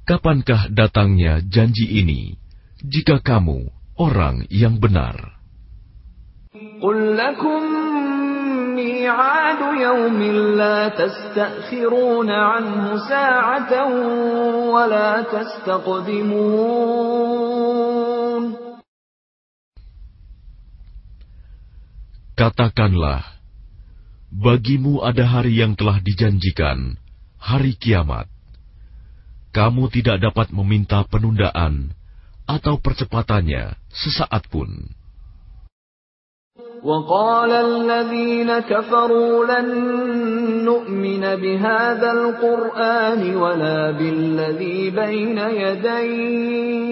Kapankah 0.07 0.70
datangnya 0.70 1.42
janji 1.44 1.99
ini, 2.01 2.38
jika 2.81 3.18
kamu 3.18 3.76
orang 3.98 4.48
yang 4.50 4.80
benar? 4.82 5.41
قل 6.82 7.17
لكم 7.17 7.62
ميعاد 8.76 9.62
يوم 9.82 10.20
لا 10.60 10.89
تستأخرون 10.89 12.30
عنه 12.32 12.98
ساعة 13.10 13.74
ولا 14.67 15.22
تستقدمون 15.32 16.82
Katakanlah, 22.32 23.38
bagimu 24.34 25.06
ada 25.06 25.30
hari 25.30 25.62
yang 25.62 25.78
telah 25.78 26.02
dijanjikan, 26.02 26.98
hari 27.38 27.78
kiamat. 27.78 28.26
Kamu 29.54 29.94
tidak 29.94 30.26
dapat 30.26 30.50
meminta 30.50 31.06
penundaan 31.06 31.94
atau 32.48 32.78
percepatannya 32.82 33.78
sesaat 33.91 34.48
pun. 34.52 34.70
وقال 36.82 37.52
الذين 37.52 38.60
كفروا 38.60 39.46
لن 39.46 39.70
نؤمن 40.65 41.22
بهذا 41.36 42.12
القرآن 42.12 43.36
ولا 43.36 43.91
بالذي 43.91 44.89
بين 44.89 45.38
يديه 45.38 46.91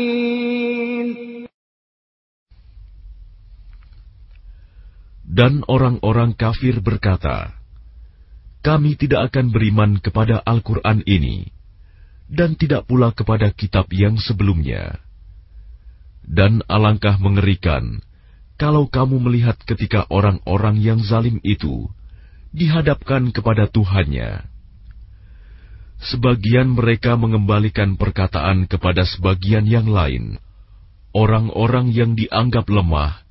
Dan 5.31 5.63
orang-orang 5.71 6.35
kafir 6.35 6.83
berkata, 6.83 7.55
Kami 8.59 8.99
tidak 8.99 9.31
akan 9.31 9.55
beriman 9.55 10.03
kepada 10.03 10.43
Al-Quran 10.43 11.07
ini, 11.07 11.47
dan 12.27 12.59
tidak 12.59 12.83
pula 12.83 13.15
kepada 13.15 13.47
kitab 13.55 13.87
yang 13.95 14.19
sebelumnya. 14.19 14.99
Dan 16.27 16.59
alangkah 16.67 17.15
mengerikan 17.15 18.03
kalau 18.59 18.91
kamu 18.91 19.23
melihat 19.23 19.55
ketika 19.63 20.03
orang-orang 20.11 20.83
yang 20.83 20.99
zalim 20.99 21.39
itu 21.47 21.87
dihadapkan 22.51 23.31
kepada 23.31 23.71
Tuhannya. 23.71 24.43
Sebagian 26.11 26.75
mereka 26.75 27.15
mengembalikan 27.15 27.95
perkataan 27.95 28.67
kepada 28.67 29.07
sebagian 29.07 29.63
yang 29.63 29.87
lain. 29.87 30.43
Orang-orang 31.15 31.89
yang 31.95 32.19
dianggap 32.19 32.67
lemah 32.67 33.30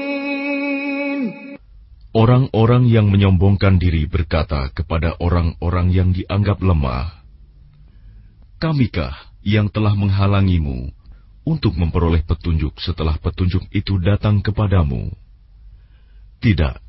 Orang-orang 2.16 2.88
yang 2.88 3.12
menyombongkan 3.12 3.76
diri 3.76 4.08
berkata 4.08 4.72
kepada 4.72 5.20
orang-orang 5.20 5.92
yang 5.92 6.08
dianggap 6.16 6.64
lemah, 6.64 7.12
"Kamikah 8.56 9.12
yang 9.44 9.68
telah 9.68 9.92
menghalangimu 9.92 10.96
untuk 11.44 11.76
memperoleh 11.76 12.24
petunjuk 12.24 12.80
setelah 12.80 13.20
petunjuk 13.20 13.68
itu 13.68 14.00
datang 14.00 14.40
kepadamu?" 14.40 15.12
Tidak, 16.40 16.80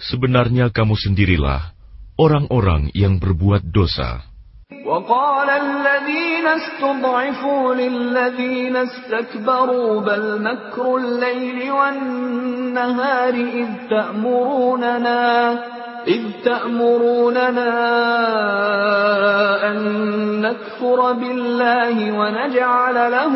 sebenarnya 0.00 0.72
kamu 0.72 0.96
sendirilah 0.96 1.76
orang-orang 2.16 2.96
yang 2.96 3.20
berbuat 3.20 3.60
dosa. 3.68 4.24
وقال 4.84 5.48
الذين 5.48 6.46
استضعفوا 6.46 7.74
للذين 7.74 8.76
استكبروا 8.76 10.00
بل 10.00 10.42
مكر 10.42 10.96
الليل 10.96 11.70
والنهار 11.70 12.27
إذ 12.77 13.67
تأمروننا 13.89 15.51
إذ 16.07 16.21
تأمروننا 16.45 17.71
أن 19.71 19.77
نكفر 20.41 21.11
بالله 21.11 22.19
ونجعل 22.19 23.11
له 23.11 23.33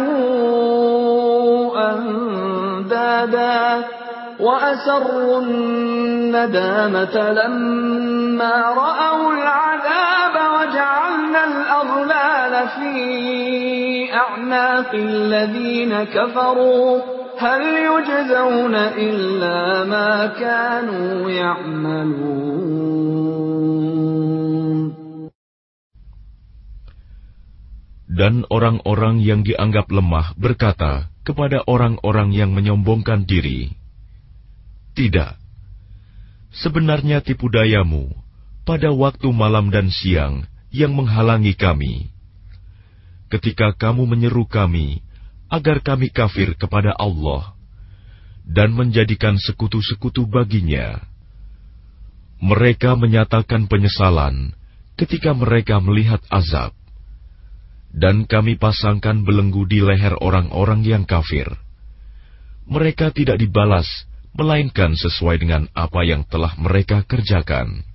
أندادا. 1.77 3.83
وأسروا 4.39 5.41
الندامة 5.41 7.31
لما 7.31 8.73
رأوا 8.77 9.33
العذاب 9.33 10.35
وجعلنا 10.53 11.43
الأغلال 11.43 12.67
في 12.67 12.93
أعناق 14.13 14.91
الذين 14.93 16.03
كفروا. 16.03 17.22
هل 17.38 17.62
يجزون 17.62 18.74
إلا 18.74 19.84
ما 19.84 20.26
كانوا 20.34 21.30
يعملون 21.30 22.68
Dan 28.18 28.42
orang-orang 28.50 29.22
yang 29.22 29.46
dianggap 29.46 29.94
lemah 29.94 30.34
berkata 30.34 31.06
kepada 31.22 31.62
orang-orang 31.70 32.34
yang 32.34 32.50
menyombongkan 32.50 33.22
diri, 33.22 33.70
tidak. 34.98 35.38
Sebenarnya 36.50 37.22
tipu 37.22 37.46
dayamu 37.46 38.10
pada 38.66 38.90
waktu 38.90 39.30
malam 39.30 39.70
dan 39.70 39.86
siang 39.94 40.50
yang 40.74 40.98
menghalangi 40.98 41.54
kami. 41.54 42.10
Ketika 43.30 43.70
kamu 43.78 44.10
menyeru 44.10 44.50
kami 44.50 44.98
agar 45.53 45.85
kami 45.85 46.09
kafir 46.09 46.57
kepada 46.57 46.97
Allah 46.97 47.53
dan 48.41 48.73
menjadikan 48.73 49.37
sekutu-sekutu 49.37 50.25
baginya, 50.25 50.97
mereka 52.41 52.97
menyatakan 52.97 53.69
penyesalan 53.69 54.57
ketika 54.97 55.37
mereka 55.37 55.77
melihat 55.77 56.25
azab, 56.33 56.73
dan 57.93 58.25
kami 58.25 58.57
pasangkan 58.57 59.21
belenggu 59.21 59.69
di 59.69 59.85
leher 59.85 60.17
orang-orang 60.17 60.81
yang 60.81 61.05
kafir. 61.05 61.45
Mereka 62.65 63.13
tidak 63.13 63.37
dibalas 63.37 63.85
melainkan 64.33 64.97
sesuai 64.97 65.37
dengan 65.37 65.69
apa 65.77 66.01
yang 66.01 66.25
telah 66.25 66.57
mereka 66.57 67.05
kerjakan. 67.05 67.85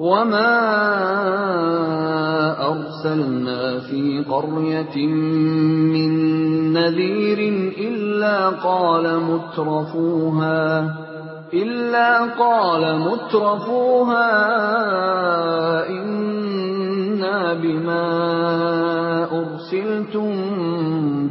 وما 0.00 0.56
أرسلنا 2.72 3.78
في 3.80 4.24
قرية 4.30 5.06
من 5.06 6.10
نذير 6.72 7.38
إلا 7.78 8.48
قال 8.48 9.20
مترفوها 9.20 10.96
إلا 11.54 12.24
قال 12.38 12.98
مترفوها 12.98 14.28
إنا 15.88 17.54
بما 17.54 18.06
أرسلتم 19.40 20.32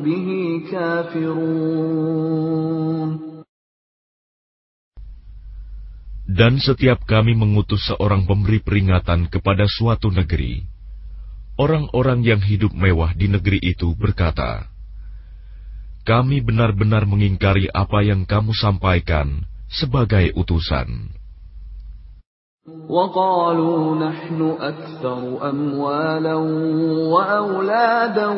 به 0.03 0.61
كافرون. 0.71 2.39
Dan 6.38 6.56
setiap 6.56 7.04
kami 7.04 7.36
mengutus 7.36 7.84
seorang 7.90 8.24
pemberi 8.24 8.62
peringatan 8.64 9.28
kepada 9.28 9.68
suatu 9.68 10.08
negeri, 10.08 10.64
orang-orang 11.60 12.24
yang 12.24 12.40
hidup 12.40 12.72
mewah 12.72 13.12
di 13.12 13.28
negeri 13.28 13.60
itu 13.60 13.92
berkata, 13.92 14.64
"Kami 16.08 16.40
benar-benar 16.40 17.04
mengingkari 17.04 17.68
apa 17.68 18.00
yang 18.00 18.24
kamu 18.24 18.56
sampaikan 18.56 19.44
sebagai 19.68 20.32
utusan." 20.32 21.12
وقالوا 22.88 23.96
نحن 24.00 24.56
أكثر 24.60 25.50
أموالا 25.50 26.34
وأولادا 27.12 28.28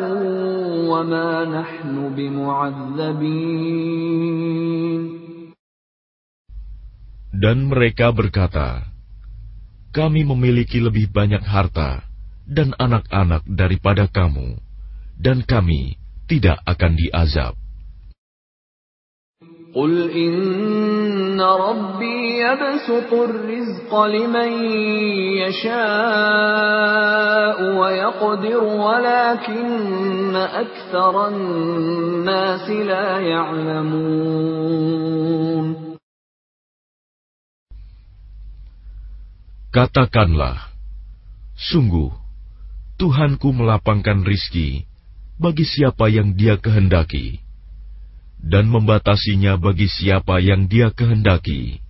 وما 0.91 1.45
نحن 1.45 2.15
بمعذبين 2.17 3.67
Dan 7.37 7.69
mereka 7.69 8.15
berkata, 8.15 8.87
Kami 9.93 10.25
memiliki 10.25 10.81
lebih 10.81 11.09
banyak 11.13 11.45
harta 11.45 12.05
dan 12.47 12.73
anak-anak 12.79 13.43
daripada 13.49 14.07
kamu, 14.07 14.57
dan 15.19 15.43
kami 15.43 15.99
tidak 16.31 16.63
akan 16.65 16.93
diazab. 16.95 17.55
قل 19.77 20.11
إن 20.11 21.41
ربي 21.41 22.41
يبسط 22.41 23.13
الرزق 23.13 24.05
لمن 24.05 24.53
يشاء 25.45 25.77
ويقدر 27.77 28.65
ولكن 28.65 30.37
أكثر 30.37 31.29
الناس 31.29 32.71
لا 32.71 33.21
يعلمون 33.21 34.57
Katakanlah, 39.75 40.73
sungguh, 41.53 42.09
Tuhanku 42.97 43.53
melapangkan 43.53 44.25
rizki 44.25 44.89
bagi 45.37 45.69
siapa 45.69 46.09
yang 46.09 46.33
dia 46.33 46.57
kehendaki, 46.57 47.45
dan 48.41 48.73
membatasinya 48.73 49.61
bagi 49.61 49.85
siapa 49.85 50.41
yang 50.41 50.65
dia 50.65 50.89
kehendaki. 50.89 51.85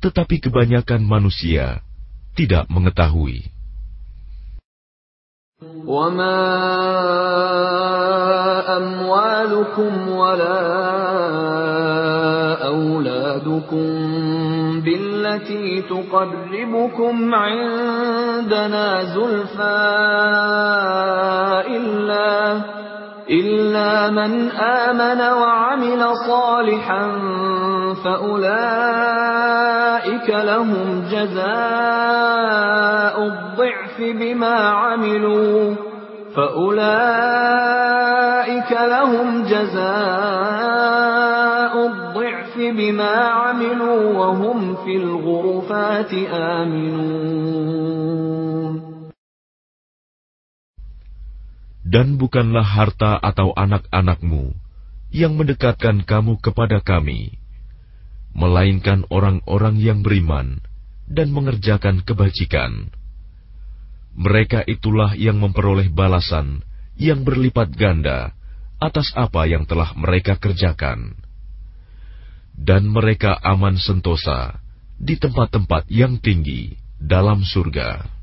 Tetapi 0.00 0.40
kebanyakan 0.40 1.04
manusia 1.04 1.84
tidak 2.32 2.66
mengetahui. 2.72 3.52
وما 5.86 6.42
أموالكم 8.76 10.08
ولا 10.08 10.58
أولادكم 12.66 14.15
بالتي 15.27 15.81
تقربكم 15.81 17.35
عندنا 17.35 19.03
زلفى 19.03 19.87
إلا 21.67 22.61
إلا 23.29 24.09
من 24.09 24.51
آمن 24.51 25.21
وعمل 25.21 26.15
صالحا 26.27 27.11
فأولئك 28.03 28.49
لهم 30.29 31.03
جزاء 31.11 31.55
الضعف 33.23 33.99
بما 33.99 34.55
عملوا 34.55 35.75
فأولئك 36.35 36.77
لهم 38.71 39.43
جزاء 39.43 41.46
Dan 51.87 52.17
bukanlah 52.17 52.65
harta 52.65 53.21
atau 53.21 53.53
anak-anakmu 53.53 54.51
yang 55.13 55.37
mendekatkan 55.37 56.03
kamu 56.03 56.41
kepada 56.41 56.81
kami, 56.81 57.37
melainkan 58.33 59.05
orang-orang 59.13 59.77
yang 59.77 60.01
beriman 60.01 60.59
dan 61.07 61.29
mengerjakan 61.31 62.03
kebajikan. 62.03 62.89
Mereka 64.17 64.65
itulah 64.65 65.13
yang 65.13 65.37
memperoleh 65.37 65.93
balasan 65.93 66.65
yang 66.97 67.21
berlipat 67.21 67.69
ganda 67.77 68.33
atas 68.81 69.13
apa 69.13 69.45
yang 69.45 69.69
telah 69.69 69.93
mereka 69.93 70.41
kerjakan 70.41 71.26
Dan 72.56 72.92
mereka 72.92 73.34
aman 73.40 73.80
sentosa 73.80 74.60
di 75.00 75.18
tempat-tempat 75.18 75.88
yang 75.90 76.20
tinggi 76.22 76.76
dalam 77.00 77.42
surga. 77.42 78.22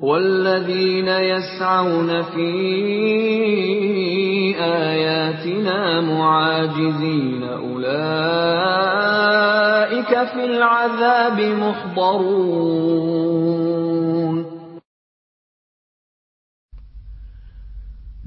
والذين 0.00 1.08
يسعون 1.08 2.22
في 2.22 2.50
آياتنا 4.56 6.00
معاجزين 6.00 7.42
أولئك 7.42 7.82
في 10.32 10.44
العذاب 10.44 11.40
محضرون 11.40 13.00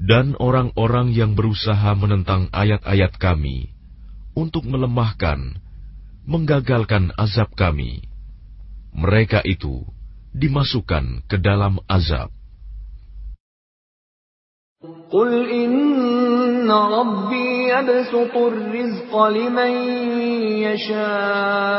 dan 0.09 0.33
orang-orang 0.41 1.13
yang 1.13 1.37
berusaha 1.37 1.93
menentang 1.93 2.49
ayat-ayat 2.49 3.13
Kami 3.21 3.69
untuk 4.33 4.65
melemahkan, 4.65 5.61
menggagalkan 6.25 7.13
azab 7.13 7.53
Kami. 7.53 8.01
Mereka 8.89 9.45
itu 9.45 9.85
dimasukkan 10.33 11.29
ke 11.29 11.37
dalam 11.37 11.77
azab. 11.85 12.33
Qul 15.13 15.45
inna 15.45 16.89
rabbi 16.89 17.69
yabsutur 17.69 18.73
rizqa 18.73 19.29
liman 19.29 19.69
yasha'u 20.65 21.77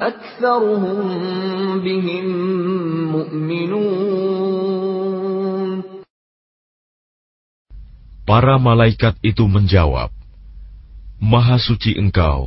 أكثرهم 0.00 0.98
بهم 1.84 2.26
مؤمنون 3.12 4.70
Para 8.30 8.62
malaikat 8.62 9.18
itu 9.26 9.42
menjawab, 9.50 10.14
Maha 11.18 11.58
suci 11.58 11.98
engkau, 11.98 12.46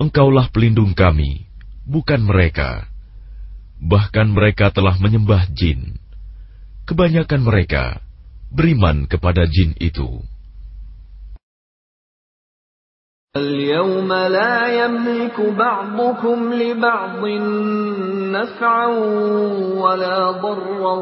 engkaulah 0.00 0.48
pelindung 0.48 0.96
kami, 0.96 1.44
bukan 1.84 2.24
mereka. 2.24 2.88
Bahkan 3.84 4.32
mereka 4.32 4.72
telah 4.72 4.96
menyembah 4.96 5.44
jin. 5.52 6.00
Kebanyakan 6.88 7.44
mereka 7.44 8.00
beriman 8.48 9.04
kepada 9.04 9.44
jin 9.44 9.76
itu. 9.76 10.24
اليوم 13.37 14.13
لا 14.13 14.85
يملك 14.85 15.41
بعضكم 15.57 16.53
لبعض 16.53 17.25
نفعا 18.31 18.87
ولا 19.77 20.31
ضرا 20.31 20.95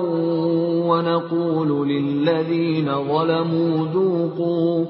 ونقول 0.88 1.89
للذين 1.89 2.91
ظلموا 3.08 3.88
ذوقوا 3.94 4.86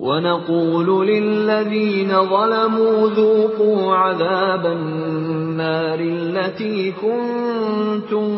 ونقول 0.00 1.06
للذين 1.06 2.08
ظلموا 2.08 3.08
ذوقوا 3.08 3.94
عذاب 3.94 4.66
النار 4.66 5.98
التي 6.00 6.92
كنتم 6.92 8.36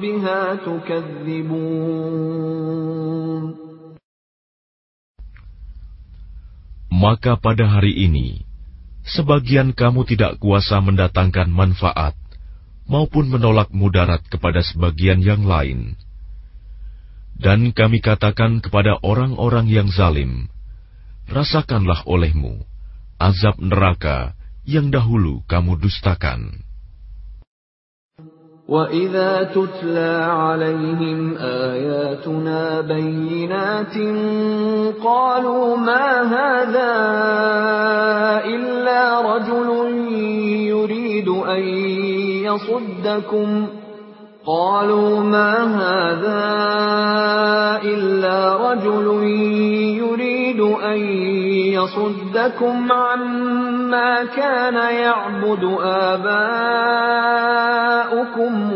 بها 0.00 0.54
تكذبون. 0.54 2.10
Maka 7.00 7.40
pada 7.40 7.64
hari 7.64 7.96
ini, 7.96 8.44
sebagian 9.08 9.72
kamu 9.72 10.04
tidak 10.04 10.36
kuasa 10.36 10.84
mendatangkan 10.84 11.48
manfaat 11.48 12.12
maupun 12.84 13.32
menolak 13.32 13.72
mudarat 13.72 14.20
kepada 14.28 14.60
sebagian 14.60 15.24
yang 15.24 15.48
lain. 15.48 15.96
Dan 17.40 17.72
kami 17.72 18.04
katakan 18.04 18.60
kepada 18.60 19.00
orang-orang 19.00 19.64
yang 19.72 19.88
zalim, 19.88 20.52
rasakanlah 21.24 22.04
olehmu 22.04 22.68
azab 23.16 23.56
neraka 23.56 24.36
yang 24.68 24.92
dahulu 24.92 25.40
kamu 25.48 25.80
dustakan. 25.80 26.68
وَإِذَا 28.70 29.42
تُتْلَى 29.42 30.26
عَلَيْهِمْ 30.30 31.36
آيَاتُنَا 31.38 32.80
بَيِّنَاتٍ 32.80 33.96
قَالُوا 35.04 35.76
مَا 35.76 36.06
هَذَا 36.22 36.92
إِلَّا 38.46 39.02
رَجُلٌ 39.34 39.68
يُرِيدُ 40.70 41.28
أَن 41.28 41.62
يَصُدَّكُمْ 42.46 43.66
قالوا 44.46 45.20
ما 45.20 45.52
هذا 45.80 46.42
إلا 47.84 48.70
رجل 48.70 49.06
يريد 50.00 50.39
أن 50.60 50.98
يصدكم 51.72 52.92
عما 52.92 54.24
كان 54.24 54.74
يعبد 54.74 55.78
آباؤكم 55.82 56.60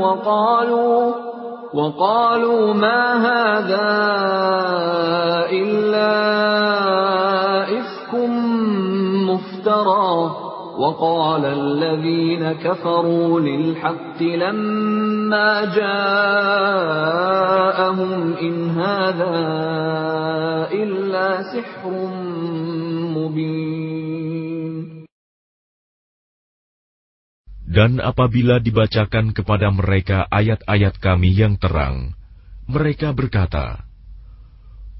وقالوا 0.00 1.14
وقالوا 1.74 2.74
ما 2.74 3.14
هذا 3.14 3.90
إلا 5.50 6.10
إفك 7.78 8.14
مفترى 9.28 10.43
وقال 10.79 11.43
الذين 11.45 12.51
كفروا 12.63 13.39
للحق 13.39 14.21
لما 14.23 15.51
جاءهم 15.75 16.53
إن 18.39 18.55
هذا 18.69 19.35
إلا 20.71 21.27
سحر 21.51 21.91
مبين 23.11 23.79
Dan 27.69 28.01
apabila 28.01 28.57
dibacakan 28.57 29.29
kepada 29.29 29.69
mereka 29.69 30.25
ayat-ayat 30.33 30.97
kami 30.97 31.37
yang 31.37 31.53
terang, 31.61 32.17
mereka 32.65 33.13
berkata, 33.13 33.85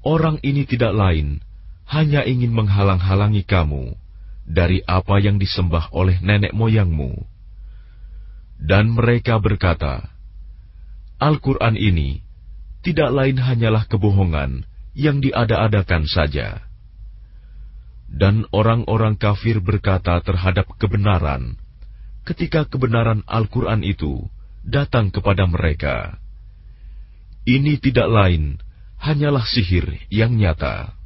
Orang 0.06 0.38
ini 0.46 0.64
tidak 0.70 0.94
lain, 0.94 1.42
hanya 1.90 2.22
ingin 2.22 2.54
menghalang-halangi 2.54 3.42
kamu 3.42 3.98
dari 4.45 4.85
apa 4.85 5.17
yang 5.17 5.41
disembah 5.41 5.89
oleh 5.91 6.21
nenek 6.21 6.53
moyangmu. 6.53 7.17
Dan 8.61 8.95
mereka 8.95 9.41
berkata, 9.41 10.07
Al-Quran 11.19 11.75
ini 11.75 12.23
tidak 12.85 13.09
lain 13.11 13.41
hanyalah 13.41 13.89
kebohongan 13.89 14.63
yang 14.95 15.19
diada-adakan 15.19 16.05
saja. 16.07 16.63
Dan 18.05 18.47
orang-orang 18.53 19.17
kafir 19.17 19.59
berkata 19.59 20.21
terhadap 20.21 20.69
kebenaran, 20.77 21.57
ketika 22.23 22.63
kebenaran 22.69 23.25
Al-Quran 23.27 23.81
itu 23.81 24.29
datang 24.65 25.09
kepada 25.13 25.49
mereka. 25.49 26.17
Ini 27.45 27.77
tidak 27.77 28.09
lain 28.09 28.57
hanyalah 28.97 29.45
sihir 29.45 30.01
yang 30.09 30.33
nyata. 30.33 30.97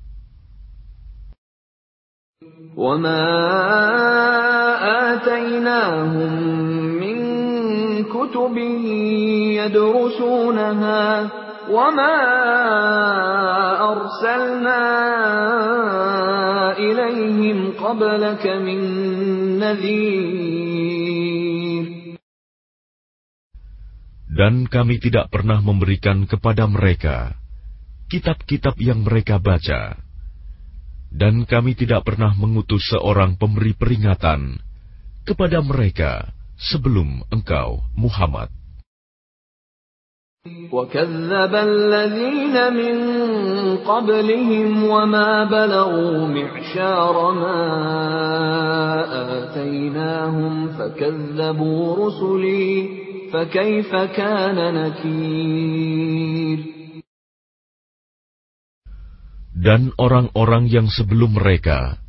وما 2.76 3.24
آتيناهم 5.14 6.32
من 7.00 7.18
كتب 8.04 8.56
يدرسونها 9.62 11.30
وما 11.70 12.16
أرسلنا 13.92 14.82
إليهم 16.78 17.58
قبلك 17.78 18.44
من 18.46 18.80
نذير 19.58 20.44
Dan 24.34 24.66
kami 24.66 24.98
tidak 24.98 25.30
pernah 25.30 25.62
memberikan 25.62 26.26
kepada 26.26 26.66
mereka 26.66 27.38
kitab-kitab 28.10 28.74
yang 28.82 29.06
mereka 29.06 29.38
baca. 29.38 29.94
Dan 31.14 31.46
kami 31.46 31.78
tidak 31.78 32.02
pernah 32.02 32.34
mengutus 32.34 32.90
seorang 32.90 33.38
pemberi 33.38 33.70
peringatan 33.78 34.58
kepada 35.22 35.62
mereka 35.62 36.34
sebelum 36.58 37.22
engkau, 37.30 37.86
Muhammad. 37.94 38.50
وكذب 40.44 41.54
الذين 41.54 42.56
من 42.76 42.96
قبلهم 43.76 44.84
وما 44.84 45.44
بلغوا 45.44 46.28
معشار 46.28 47.32
ما 47.32 47.60
آتيناهم 49.40 50.68
فكذبوا 50.68 52.06
رسلي 52.06 52.88
فكيف 53.32 53.96
كان 53.96 54.74
نكير 54.74 56.58
dan 59.59 59.91
orang-orang 59.99 60.71
yang 60.71 60.87
sebelum 60.87 61.35
mereka 61.35 61.99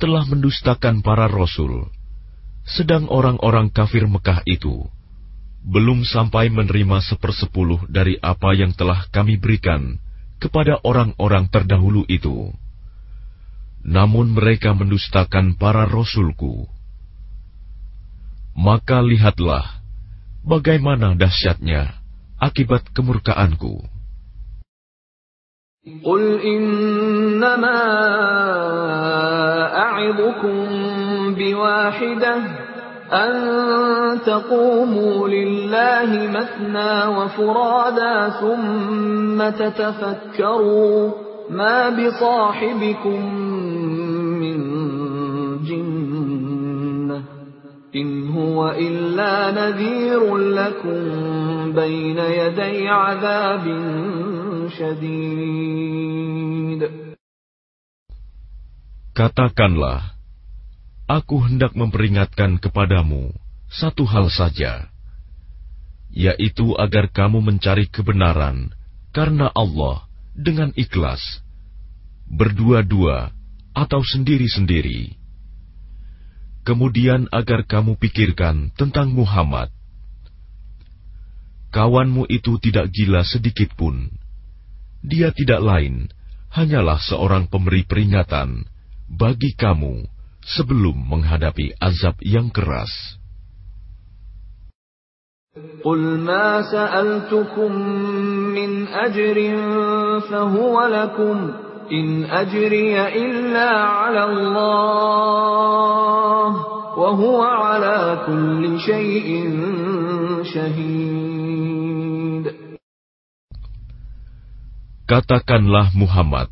telah 0.00 0.24
mendustakan 0.24 1.04
para 1.04 1.28
rasul, 1.28 1.92
sedang 2.64 3.12
orang-orang 3.12 3.68
kafir 3.68 4.08
Mekah 4.08 4.40
itu 4.48 4.88
belum 5.68 6.08
sampai 6.08 6.48
menerima 6.48 7.04
sepersepuluh 7.04 7.84
dari 7.92 8.16
apa 8.24 8.56
yang 8.56 8.72
telah 8.72 9.04
kami 9.12 9.36
berikan 9.36 10.00
kepada 10.40 10.80
orang-orang 10.80 11.52
terdahulu 11.52 12.08
itu. 12.08 12.56
Namun 13.84 14.32
mereka 14.32 14.72
mendustakan 14.72 15.60
para 15.60 15.84
rasulku. 15.84 16.64
Maka 18.56 19.04
lihatlah 19.04 19.84
bagaimana 20.40 21.12
dahsyatnya 21.20 22.00
akibat 22.40 22.88
kemurkaanku. 22.96 23.97
قل 26.04 26.40
إنما 26.40 27.78
أعظكم 29.76 30.66
بواحدة 31.34 32.36
أن 33.12 34.20
تقوموا 34.26 35.28
لله 35.28 36.30
مثنى 36.30 37.16
وفرادا 37.16 38.28
ثم 38.28 39.48
تتفكروا 39.48 41.10
ما 41.50 41.88
بصاحبكم 41.88 43.22
Katakanlah, 59.18 60.14
aku 61.10 61.42
hendak 61.42 61.74
memperingatkan 61.74 62.62
kepadamu 62.62 63.34
satu 63.66 64.06
hal 64.06 64.30
saja, 64.30 64.86
yaitu 66.14 66.78
agar 66.78 67.10
kamu 67.10 67.42
mencari 67.42 67.90
kebenaran 67.90 68.70
karena 69.10 69.50
Allah 69.50 70.06
dengan 70.38 70.70
ikhlas, 70.78 71.42
berdua-dua 72.30 73.34
atau 73.74 74.00
sendiri-sendiri 74.06 75.17
Kemudian 76.67 77.27
agar 77.27 77.67
kamu 77.67 77.99
pikirkan 77.99 78.71
tentang 78.79 79.11
Muhammad. 79.11 79.67
Kawanmu 81.75 82.29
itu 82.31 82.55
tidak 82.63 82.93
gila 82.93 83.25
sedikit 83.27 83.75
pun. 83.75 84.07
Dia 85.03 85.35
tidak 85.35 85.59
lain, 85.59 86.07
hanyalah 86.53 87.01
seorang 87.03 87.51
pemberi 87.51 87.83
peringatan 87.83 88.63
bagi 89.11 89.51
kamu 89.57 90.07
sebelum 90.45 90.95
menghadapi 90.95 91.75
azab 91.81 92.15
yang 92.23 92.47
keras. 92.47 93.19
قل 95.85 96.17
ما 96.25 96.65
سألتكم 96.65 97.71
من 98.57 98.87
أجر 98.87 99.37
فهو 100.29 100.75
لكم 100.81 101.37
إن 101.91 102.23
أجري 102.23 102.95
إلا 103.01 103.69
على 103.77 104.23
الله 104.25 105.23
وهو 106.97 107.41
على 107.41 108.23
كل 108.25 108.79
شيء 108.79 109.27
شهيد 110.43 111.43
Katakanlah 115.03 115.91
Muhammad, 115.99 116.47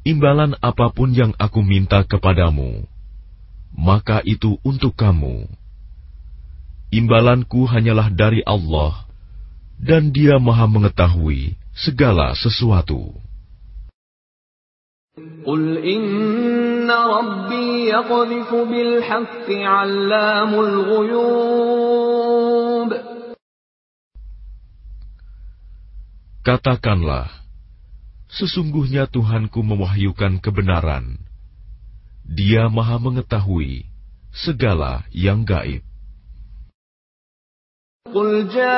imbalan 0.00 0.56
apapun 0.64 1.12
yang 1.12 1.36
aku 1.36 1.60
minta 1.60 2.00
kepadamu, 2.00 2.88
maka 3.76 4.24
itu 4.24 4.56
untuk 4.64 4.96
kamu. 4.96 5.44
Imbalanku 6.88 7.68
hanyalah 7.68 8.08
dari 8.08 8.40
Allah, 8.48 9.04
dan 9.76 10.08
Dia 10.08 10.40
Maha 10.40 10.64
Mengetahui 10.64 11.52
segala 11.76 12.32
sesuatu. 12.32 13.12
قل 15.46 15.78
إن 15.78 16.90
ربي 16.90 17.88
يقذف 17.88 18.50
بالحق 18.54 19.48
علام 19.50 20.52
الغيوب 20.60 21.84
Katakanlah, 26.44 27.24
Sesungguhnya 28.28 29.08
Tuhanku 29.08 29.64
mewahyukan 29.64 30.44
kebenaran. 30.44 31.16
Dia 32.28 32.68
maha 32.68 33.00
mengetahui 33.00 33.88
segala 34.28 35.08
yang 35.08 35.48
gaib. 35.48 35.80
قل 38.14 38.48
جاء 38.48 38.72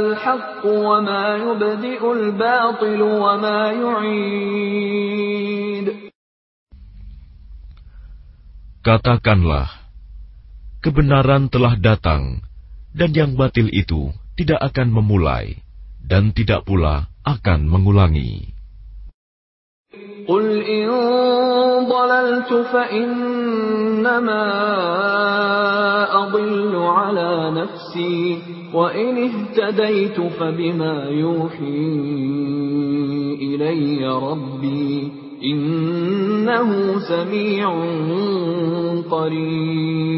الحق 0.00 0.62
وما 0.66 1.24
يبدئ 1.36 2.02
الباطل 2.12 3.00
وما 3.02 3.60
يعيد 3.72 4.48
Katakanlah, 8.78 9.68
kebenaran 10.80 11.52
telah 11.52 11.76
datang, 11.76 12.40
dan 12.96 13.12
yang 13.12 13.36
batil 13.36 13.68
itu 13.68 14.08
tidak 14.32 14.64
akan 14.72 14.88
memulai, 14.96 15.60
dan 16.00 16.32
tidak 16.32 16.64
pula 16.64 17.12
akan 17.20 17.68
mengulangi. 17.68 18.51
قل 20.27 20.45
إن 20.61 20.89
ضللت 21.89 22.53
فإنما 22.73 24.45
أضل 26.23 26.75
على 26.75 27.51
نفسي 27.51 28.39
وإن 28.73 29.17
اهتديت 29.29 30.21
فبما 30.21 31.03
يوحي 31.03 31.83
إلي 33.41 34.07
ربي 34.07 35.11
إنه 35.43 36.99
سميع 36.99 37.67
قريب. 39.11 40.13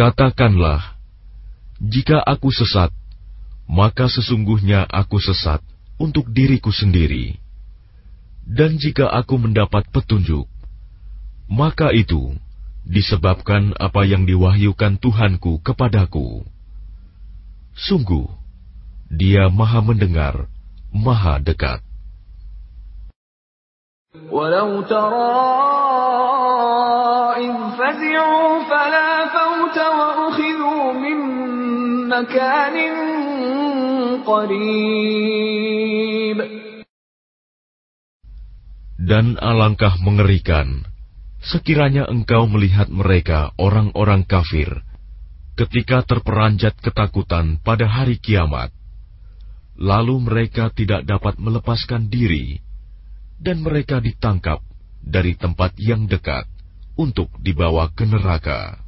Katakanlah, 0.00 0.96
jika 1.76 2.24
aku 2.24 2.48
sesat, 2.48 2.88
maka 3.69 4.05
sesungguhnya 4.05 4.85
aku 4.85 5.17
sesat 5.17 5.61
untuk 5.97 6.29
diriku 6.29 6.69
sendiri. 6.69 7.37
Dan 8.45 8.77
jika 8.77 9.09
aku 9.09 9.41
mendapat 9.41 9.89
petunjuk, 9.89 10.45
maka 11.49 11.89
itu 11.89 12.37
disebabkan 12.85 13.73
apa 13.81 14.05
yang 14.05 14.29
diwahyukan 14.29 15.01
Tuhanku 15.01 15.65
kepadaku. 15.65 16.45
Sungguh, 17.73 18.29
Dia 19.09 19.49
Maha 19.49 19.81
Mendengar, 19.81 20.45
Maha 20.93 21.41
Dekat. 21.41 21.81
ولو 24.31 24.81
ترى 24.81 25.35
إذ 27.35 27.53
فزعوا 27.75 28.63
فلا 28.63 29.11
فوت 29.27 29.77
وأخذوا 29.77 30.93
من 30.93 31.17
مكان 32.07 32.75
قريب 34.25 35.25
Dan 39.05 39.37
alangkah 39.37 40.01
mengerikan 40.01 40.81
sekiranya 41.37 42.09
engkau 42.09 42.49
melihat 42.49 42.89
mereka 42.89 43.53
orang-orang 43.61 44.25
kafir 44.25 44.81
ketika 45.55 46.01
terperanjat 46.03 46.75
ketakutan 46.81 47.61
pada 47.63 47.87
hari 47.87 48.19
kiamat, 48.19 48.73
lalu 49.79 50.19
mereka 50.25 50.73
tidak 50.73 51.07
dapat 51.07 51.39
melepaskan 51.39 52.11
diri, 52.11 52.59
dan 53.39 53.63
mereka 53.63 54.03
ditangkap 54.03 54.59
dari 54.99 55.37
tempat 55.39 55.77
yang 55.79 56.09
dekat 56.09 56.49
untuk 56.99 57.31
dibawa 57.39 57.91
ke 57.95 58.03
neraka. 58.03 58.79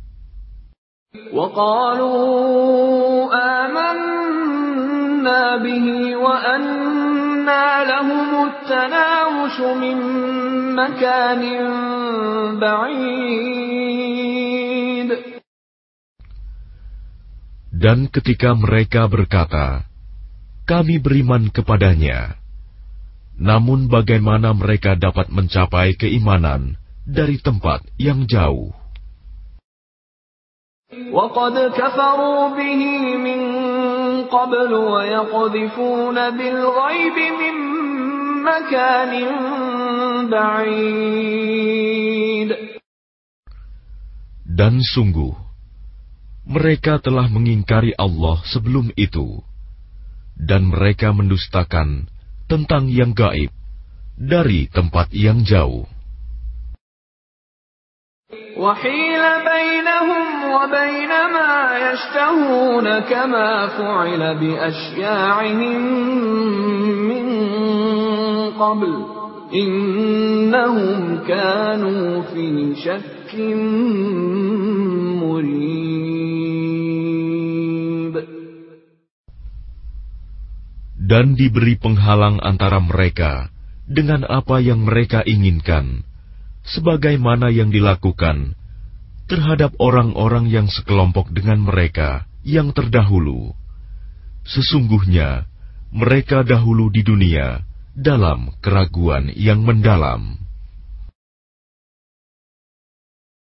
Dan 17.77 18.09
ketika 18.09 18.57
mereka 18.57 19.05
berkata, 19.05 19.85
"Kami 20.65 20.97
beriman 20.97 21.53
kepadanya," 21.53 22.35
namun 23.37 23.85
bagaimana 23.85 24.51
mereka 24.57 24.97
dapat 24.97 25.29
mencapai 25.29 25.93
keimanan 25.93 26.75
dari 27.05 27.37
tempat 27.37 27.85
yang 28.01 28.25
jauh? 28.25 28.73
وقد 31.11 31.55
كفروا 31.75 32.47
به 32.55 32.81
من 33.19 33.60
قبل 34.31 34.73
ويقذفون 34.73 36.17
بالغيب 36.37 37.17
من 37.41 37.55
مكان 38.43 39.13
بعيد 40.31 41.47
Dan 44.57 44.81
sungguh, 44.81 45.37
mereka 46.49 46.97
telah 46.97 47.29
mengingkari 47.29 47.93
Allah 47.93 48.41
sebelum 48.49 48.89
itu, 48.97 49.45
dan 50.33 50.73
mereka 50.73 51.13
mendustakan 51.13 52.09
tentang 52.49 52.89
yang 52.89 53.13
gaib 53.13 53.53
dari 54.17 54.65
tempat 54.73 55.13
yang 55.13 55.45
jauh. 55.45 55.85
وحيل 58.57 59.23
بينهم 59.53 60.25
وبين 60.51 61.11
ما 61.31 61.55
يشتهون 61.87 62.99
كما 62.99 63.67
فعل 63.67 64.21
بأشياعهم 64.39 65.81
من 67.07 67.27
قبل 68.51 68.93
إنهم 69.53 71.17
كانوا 71.27 72.21
في 72.21 72.75
شك 72.75 73.31
مريب 75.23 75.75
Dan 81.07 81.39
diberi 81.39 81.79
penghalang 81.79 82.43
antara 82.43 82.83
mereka 82.83 83.47
dengan 83.87 84.27
apa 84.27 84.59
yang 84.59 84.83
mereka 84.83 85.23
inginkan 85.23 86.03
sebagaimana 86.66 87.50
yang 87.50 87.70
dilakukan 87.70 88.58
terhadap 89.30 89.72
orang-orang 89.78 90.50
yang 90.50 90.66
sekelompok 90.66 91.30
dengan 91.30 91.62
mereka 91.62 92.26
yang 92.42 92.74
terdahulu. 92.74 93.54
Sesungguhnya 94.42 95.46
mereka 95.94 96.42
dahulu 96.42 96.90
di 96.90 97.06
dunia 97.06 97.62
dalam 97.94 98.50
keraguan 98.58 99.30
yang 99.36 99.62
mendalam. 99.62 100.41